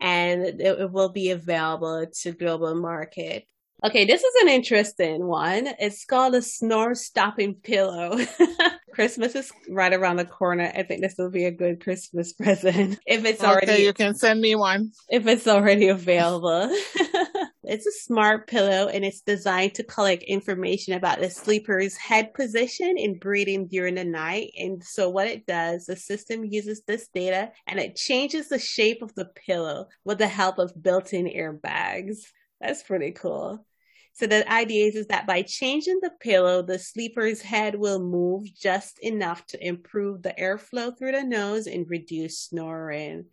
and 0.00 0.60
it, 0.60 0.92
will 0.92 1.08
be 1.08 1.30
available 1.30 2.04
to 2.22 2.32
global 2.32 2.74
market. 2.74 3.46
Okay, 3.84 4.04
this 4.04 4.22
is 4.22 4.34
an 4.42 4.48
interesting 4.48 5.26
one. 5.26 5.68
It's 5.78 6.04
called 6.04 6.34
a 6.34 6.42
snore 6.42 6.94
stopping 6.94 7.54
pillow. 7.54 8.18
Christmas 8.94 9.34
is 9.34 9.52
right 9.68 9.92
around 9.92 10.16
the 10.16 10.24
corner. 10.24 10.72
I 10.74 10.84
think 10.84 11.02
this 11.02 11.16
will 11.18 11.30
be 11.30 11.44
a 11.44 11.50
good 11.50 11.82
Christmas 11.82 12.32
present 12.40 12.98
if 13.06 13.24
it's 13.24 13.42
already. 13.42 13.72
Okay, 13.72 13.84
you 13.84 13.92
can 13.92 14.14
send 14.14 14.40
me 14.40 14.54
one 14.54 14.92
if 15.10 15.26
it's 15.26 15.46
already 15.46 15.88
available. 15.88 16.74
it's 17.66 17.86
a 17.86 17.92
smart 17.92 18.46
pillow 18.46 18.88
and 18.88 19.04
it's 19.04 19.20
designed 19.20 19.74
to 19.74 19.84
collect 19.84 20.22
information 20.22 20.94
about 20.94 21.20
the 21.20 21.30
sleeper's 21.30 21.96
head 21.96 22.34
position 22.34 22.96
and 22.98 23.20
breathing 23.20 23.66
during 23.66 23.94
the 23.94 24.04
night. 24.04 24.52
And 24.58 24.82
so 24.82 25.08
what 25.10 25.28
it 25.28 25.46
does, 25.46 25.86
the 25.86 25.96
system 25.96 26.44
uses 26.44 26.82
this 26.86 27.08
data 27.08 27.50
and 27.66 27.78
it 27.78 27.96
changes 27.96 28.48
the 28.48 28.58
shape 28.58 29.02
of 29.02 29.14
the 29.14 29.26
pillow 29.46 29.88
with 30.04 30.18
the 30.18 30.28
help 30.28 30.58
of 30.58 30.82
built-in 30.82 31.26
airbags. 31.26 32.18
That's 32.60 32.82
pretty 32.82 33.12
cool. 33.12 33.66
So 34.14 34.28
the 34.28 34.50
idea 34.50 34.86
is, 34.86 34.94
is 34.94 35.06
that 35.08 35.26
by 35.26 35.42
changing 35.42 35.98
the 36.00 36.12
pillow, 36.20 36.62
the 36.62 36.78
sleeper's 36.78 37.42
head 37.42 37.74
will 37.74 37.98
move 37.98 38.44
just 38.54 39.00
enough 39.00 39.44
to 39.46 39.66
improve 39.66 40.22
the 40.22 40.34
airflow 40.38 40.96
through 40.96 41.12
the 41.12 41.24
nose 41.24 41.66
and 41.66 41.84
reduce 41.90 42.38
snoring. 42.38 43.24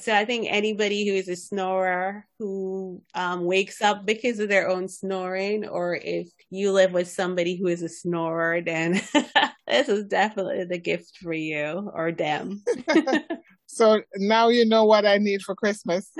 So 0.00 0.14
I 0.14 0.24
think 0.24 0.46
anybody 0.48 1.08
who 1.08 1.14
is 1.14 1.28
a 1.28 1.34
snorer 1.34 2.24
who 2.38 3.02
um, 3.14 3.44
wakes 3.44 3.82
up 3.82 4.06
because 4.06 4.38
of 4.38 4.48
their 4.48 4.68
own 4.68 4.86
snoring, 4.86 5.66
or 5.66 5.96
if 5.96 6.28
you 6.50 6.70
live 6.70 6.92
with 6.92 7.08
somebody 7.08 7.56
who 7.56 7.66
is 7.66 7.82
a 7.82 7.88
snorer, 7.88 8.60
then 8.60 9.00
this 9.66 9.88
is 9.88 10.04
definitely 10.04 10.64
the 10.64 10.78
gift 10.78 11.18
for 11.20 11.32
you 11.32 11.90
or 11.92 12.12
them. 12.12 12.62
so 13.66 14.00
now 14.16 14.48
you 14.48 14.64
know 14.64 14.84
what 14.84 15.04
I 15.04 15.18
need 15.18 15.42
for 15.42 15.56
Christmas. 15.56 16.10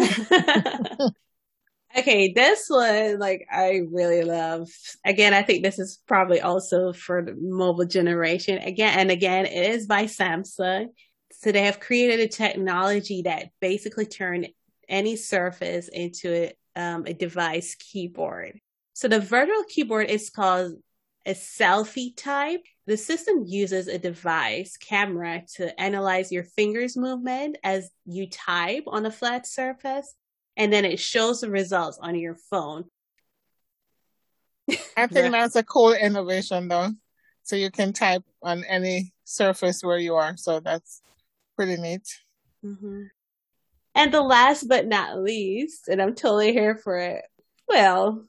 Okay, 1.96 2.32
this 2.32 2.66
one, 2.68 3.18
like, 3.18 3.46
I 3.50 3.80
really 3.90 4.22
love. 4.22 4.68
Again, 5.06 5.32
I 5.32 5.42
think 5.42 5.64
this 5.64 5.78
is 5.78 5.98
probably 6.06 6.40
also 6.40 6.92
for 6.92 7.24
the 7.24 7.34
mobile 7.40 7.86
generation. 7.86 8.58
Again, 8.58 8.98
and 8.98 9.10
again, 9.10 9.46
it 9.46 9.70
is 9.70 9.86
by 9.86 10.04
Samsung. 10.04 10.88
So 11.32 11.52
they 11.52 11.62
have 11.62 11.80
created 11.80 12.20
a 12.20 12.28
technology 12.28 13.22
that 13.22 13.50
basically 13.60 14.06
turned 14.06 14.48
any 14.88 15.16
surface 15.16 15.88
into 15.88 16.32
a, 16.34 16.80
um, 16.80 17.04
a 17.06 17.12
device 17.12 17.74
keyboard. 17.74 18.60
So 18.94 19.08
the 19.08 19.20
virtual 19.20 19.64
keyboard 19.68 20.10
is 20.10 20.30
called 20.30 20.72
a 21.26 21.32
selfie 21.32 22.16
type. 22.16 22.64
The 22.86 22.96
system 22.96 23.44
uses 23.46 23.86
a 23.86 23.98
device 23.98 24.76
camera 24.76 25.42
to 25.56 25.78
analyze 25.80 26.32
your 26.32 26.44
fingers 26.44 26.96
movement 26.96 27.58
as 27.62 27.90
you 28.06 28.28
type 28.28 28.84
on 28.86 29.04
a 29.04 29.10
flat 29.10 29.46
surface 29.46 30.14
and 30.58 30.72
then 30.72 30.84
it 30.84 30.98
shows 30.98 31.40
the 31.40 31.50
results 31.50 31.98
on 32.02 32.16
your 32.16 32.34
phone. 32.34 32.84
I 34.96 35.06
think 35.06 35.32
that's 35.32 35.56
a 35.56 35.62
cool 35.62 35.92
innovation 35.92 36.68
though. 36.68 36.90
So 37.44 37.56
you 37.56 37.70
can 37.70 37.92
type 37.92 38.24
on 38.42 38.64
any 38.64 39.14
surface 39.24 39.82
where 39.82 39.98
you 39.98 40.16
are. 40.16 40.36
So 40.36 40.60
that's 40.60 41.00
pretty 41.58 41.80
neat. 41.80 42.06
Mm-hmm. 42.64 43.02
And 43.96 44.14
the 44.14 44.22
last 44.22 44.68
but 44.68 44.86
not 44.86 45.18
least, 45.18 45.88
and 45.88 46.00
I'm 46.00 46.14
totally 46.14 46.52
here 46.52 46.76
for 46.76 46.98
it. 46.98 47.24
Well, 47.66 48.24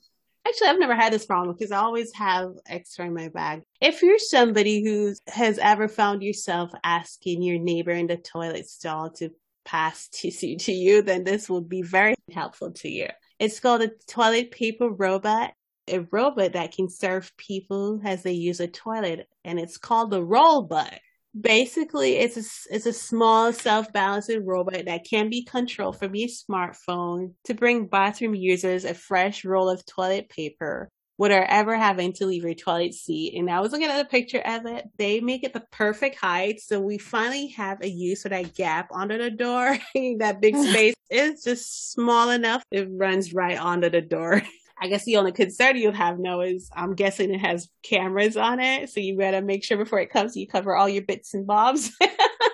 actually, 0.47 0.67
I've 0.67 0.79
never 0.79 0.95
had 0.95 1.13
this 1.13 1.27
problem 1.27 1.55
because 1.55 1.71
I 1.71 1.77
always 1.77 2.11
have 2.15 2.53
extra 2.67 3.05
in 3.05 3.13
my 3.13 3.27
bag. 3.27 3.61
If 3.79 4.01
you're 4.01 4.17
somebody 4.17 4.83
who 4.83 5.13
has 5.27 5.59
ever 5.59 5.87
found 5.87 6.23
yourself 6.23 6.71
asking 6.83 7.43
your 7.43 7.59
neighbor 7.59 7.91
in 7.91 8.07
the 8.07 8.17
toilet 8.17 8.67
stall 8.67 9.11
to 9.17 9.29
pass 9.63 10.07
tissue 10.11 10.57
to 10.57 10.71
you, 10.71 11.03
then 11.03 11.23
this 11.23 11.47
will 11.47 11.61
be 11.61 11.83
very 11.83 12.15
helpful 12.33 12.71
to 12.71 12.89
you. 12.89 13.09
It's 13.37 13.59
called 13.59 13.83
a 13.83 13.91
toilet 14.07 14.49
paper 14.49 14.89
robot, 14.89 15.53
a 15.87 15.99
robot 16.11 16.53
that 16.53 16.73
can 16.73 16.89
serve 16.89 17.31
people 17.37 18.01
as 18.03 18.23
they 18.23 18.33
use 18.33 18.59
a 18.59 18.67
toilet, 18.67 19.29
and 19.45 19.59
it's 19.59 19.77
called 19.77 20.09
the 20.09 20.25
Rollbot. 20.25 20.97
Basically, 21.39 22.17
it's 22.17 22.37
a, 22.37 22.73
it's 22.75 22.85
a 22.85 22.93
small 22.93 23.53
self-balancing 23.53 24.45
robot 24.45 24.85
that 24.85 25.05
can 25.05 25.29
be 25.29 25.43
controlled 25.43 25.99
from 25.99 26.15
your 26.15 26.27
smartphone 26.27 27.33
to 27.45 27.53
bring 27.53 27.87
bathroom 27.87 28.35
users 28.35 28.83
a 28.83 28.93
fresh 28.93 29.45
roll 29.45 29.69
of 29.69 29.85
toilet 29.85 30.29
paper 30.29 30.89
without 31.19 31.45
ever 31.49 31.77
having 31.77 32.13
to 32.13 32.25
leave 32.25 32.43
your 32.43 32.53
toilet 32.53 32.93
seat. 32.93 33.37
And 33.37 33.49
I 33.49 33.59
was 33.59 33.73
looking 33.73 33.89
at 33.89 33.99
a 33.99 34.07
picture 34.07 34.39
of 34.39 34.65
it. 34.65 34.85
They 34.97 35.19
make 35.19 35.43
it 35.43 35.53
the 35.53 35.63
perfect 35.71 36.17
height. 36.17 36.61
So 36.61 36.79
we 36.79 36.97
finally 36.97 37.47
have 37.49 37.81
a 37.81 37.89
use 37.89 38.23
for 38.23 38.29
that 38.29 38.55
gap 38.55 38.89
under 38.95 39.17
the 39.17 39.29
door. 39.29 39.77
that 40.19 40.39
big 40.41 40.55
space 40.69 40.95
is 41.09 41.43
just 41.43 41.91
small 41.91 42.29
enough. 42.29 42.63
It 42.71 42.87
runs 42.89 43.33
right 43.33 43.59
under 43.59 43.89
the 43.89 44.01
door. 44.01 44.41
I 44.81 44.87
guess 44.87 45.05
the 45.05 45.17
only 45.17 45.31
concern 45.31 45.77
you'll 45.77 45.91
have 45.91 46.19
now 46.19 46.41
is 46.41 46.69
I'm 46.73 46.95
guessing 46.95 47.33
it 47.33 47.41
has 47.41 47.69
cameras 47.83 48.37
on 48.37 48.59
it. 48.59 48.89
So 48.89 48.99
you 48.99 49.17
better 49.17 49.41
make 49.41 49.63
sure 49.63 49.77
before 49.77 49.99
it 49.99 50.09
comes, 50.09 50.37
you 50.37 50.47
cover 50.47 50.75
all 50.75 50.87
your 50.87 51.03
bits 51.03 51.33
and 51.33 51.45
bobs. 51.45 51.91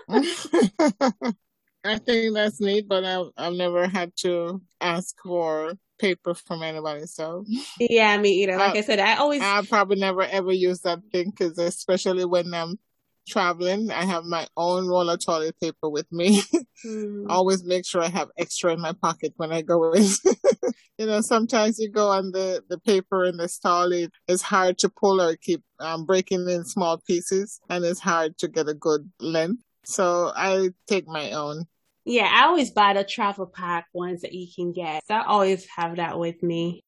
I 0.09 1.99
think 1.99 2.33
that's 2.33 2.59
neat, 2.59 2.87
but 2.87 3.05
I've, 3.05 3.27
I've 3.37 3.53
never 3.53 3.87
had 3.87 4.11
to 4.17 4.61
ask 4.81 5.15
for 5.23 5.73
paper 5.99 6.33
from 6.33 6.63
anybody. 6.63 7.05
So 7.05 7.45
yeah, 7.79 8.17
me 8.17 8.43
either. 8.43 8.57
Like 8.57 8.75
I, 8.75 8.79
I 8.79 8.81
said, 8.81 8.99
I 8.99 9.15
always 9.17 9.41
I 9.41 9.61
probably 9.67 9.97
never 9.97 10.23
ever 10.23 10.51
use 10.51 10.81
that 10.81 10.99
thing 11.11 11.29
because 11.29 11.57
especially 11.59 12.25
when 12.25 12.53
I'm 12.53 12.79
traveling, 13.27 13.91
I 13.91 14.05
have 14.05 14.23
my 14.25 14.47
own 14.57 14.87
roll 14.87 15.09
of 15.09 15.23
toilet 15.23 15.55
paper 15.59 15.89
with 15.89 16.11
me. 16.11 16.41
Mm. 16.85 17.25
always 17.29 17.63
make 17.63 17.85
sure 17.85 18.01
I 18.03 18.09
have 18.09 18.29
extra 18.37 18.73
in 18.73 18.81
my 18.81 18.91
pocket 18.91 19.33
when 19.37 19.51
I 19.51 19.61
go 19.61 19.91
in. 19.93 20.03
you 20.99 21.05
know, 21.05 21.21
sometimes 21.21 21.79
you 21.79 21.89
go 21.89 22.09
on 22.09 22.31
the 22.31 22.63
the 22.69 22.77
paper 22.77 23.25
in 23.25 23.37
the 23.37 23.47
stall. 23.47 23.91
It 23.91 24.11
is 24.27 24.41
hard 24.41 24.77
to 24.79 24.89
pull 24.89 25.21
or 25.21 25.35
keep 25.35 25.63
um, 25.79 26.05
breaking 26.05 26.47
in 26.49 26.63
small 26.65 26.99
pieces, 27.07 27.59
and 27.69 27.83
it's 27.85 28.01
hard 28.01 28.37
to 28.39 28.47
get 28.47 28.67
a 28.67 28.73
good 28.73 29.09
length. 29.19 29.63
So 29.85 30.31
I 30.35 30.69
take 30.87 31.07
my 31.07 31.31
own. 31.31 31.65
Yeah, 32.03 32.29
I 32.31 32.45
always 32.45 32.71
buy 32.71 32.93
the 32.93 33.03
travel 33.03 33.47
pack 33.47 33.87
ones 33.93 34.21
that 34.21 34.33
you 34.33 34.47
can 34.53 34.73
get. 34.73 35.03
So 35.07 35.15
I 35.15 35.25
always 35.25 35.65
have 35.75 35.95
that 35.95 36.19
with 36.19 36.43
me. 36.43 36.83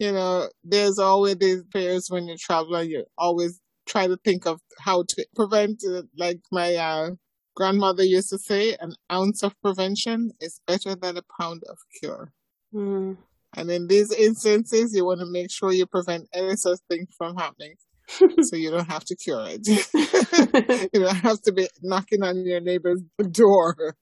You 0.00 0.12
know, 0.12 0.48
there's 0.64 0.98
always 0.98 1.36
these 1.36 1.62
fears 1.72 2.08
when 2.08 2.26
you 2.26 2.36
travel 2.36 2.74
and 2.74 2.90
you 2.90 3.04
always 3.18 3.60
try 3.90 4.06
to 4.06 4.16
think 4.24 4.46
of 4.46 4.60
how 4.78 5.02
to 5.02 5.26
prevent 5.34 5.82
it. 5.82 6.06
Like 6.16 6.40
my 6.52 6.76
uh, 6.76 7.10
grandmother 7.56 8.04
used 8.04 8.30
to 8.30 8.38
say, 8.38 8.76
an 8.80 8.94
ounce 9.12 9.42
of 9.42 9.60
prevention 9.62 10.30
is 10.40 10.60
better 10.66 10.94
than 10.94 11.16
a 11.16 11.22
pound 11.40 11.62
of 11.68 11.78
cure. 12.00 12.32
Mm. 12.72 13.16
And 13.56 13.70
in 13.70 13.88
these 13.88 14.12
instances, 14.12 14.94
you 14.94 15.04
want 15.04 15.20
to 15.20 15.26
make 15.26 15.50
sure 15.50 15.72
you 15.72 15.86
prevent 15.86 16.28
any 16.32 16.54
such 16.56 16.78
thing 16.88 17.08
from 17.18 17.36
happening. 17.36 17.74
so 18.42 18.56
you 18.56 18.70
don't 18.70 18.88
have 18.88 19.04
to 19.04 19.16
cure 19.16 19.44
it. 19.46 19.66
you 20.92 21.00
don't 21.00 21.16
have 21.16 21.40
to 21.42 21.52
be 21.52 21.68
knocking 21.82 22.22
on 22.22 22.44
your 22.44 22.60
neighbor's 22.60 23.02
door. 23.30 23.96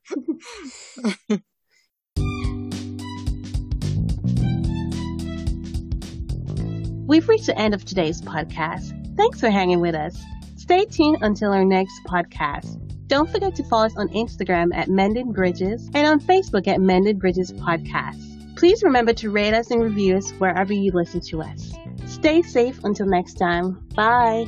We've 7.06 7.26
reached 7.26 7.46
the 7.46 7.58
end 7.58 7.72
of 7.72 7.86
today's 7.86 8.20
podcast. 8.20 9.07
Thanks 9.18 9.40
for 9.40 9.50
hanging 9.50 9.80
with 9.80 9.94
us. 9.96 10.16
Stay 10.56 10.84
tuned 10.84 11.18
until 11.22 11.52
our 11.52 11.64
next 11.64 12.00
podcast. 12.06 12.78
Don't 13.08 13.28
forget 13.28 13.54
to 13.56 13.64
follow 13.64 13.86
us 13.86 13.96
on 13.96 14.08
Instagram 14.10 14.68
at 14.72 14.88
Mended 14.88 15.26
Bridges 15.34 15.90
and 15.92 16.06
on 16.06 16.20
Facebook 16.20 16.68
at 16.68 16.80
Mended 16.80 17.18
Bridges 17.18 17.52
Podcast. 17.52 18.56
Please 18.56 18.82
remember 18.82 19.12
to 19.14 19.30
rate 19.30 19.54
us 19.54 19.70
and 19.70 19.82
review 19.82 20.16
us 20.16 20.30
wherever 20.32 20.72
you 20.72 20.92
listen 20.92 21.20
to 21.20 21.42
us. 21.42 21.72
Stay 22.06 22.42
safe 22.42 22.78
until 22.84 23.06
next 23.06 23.34
time. 23.34 23.84
Bye. 23.94 24.46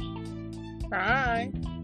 Bye. 0.88 1.79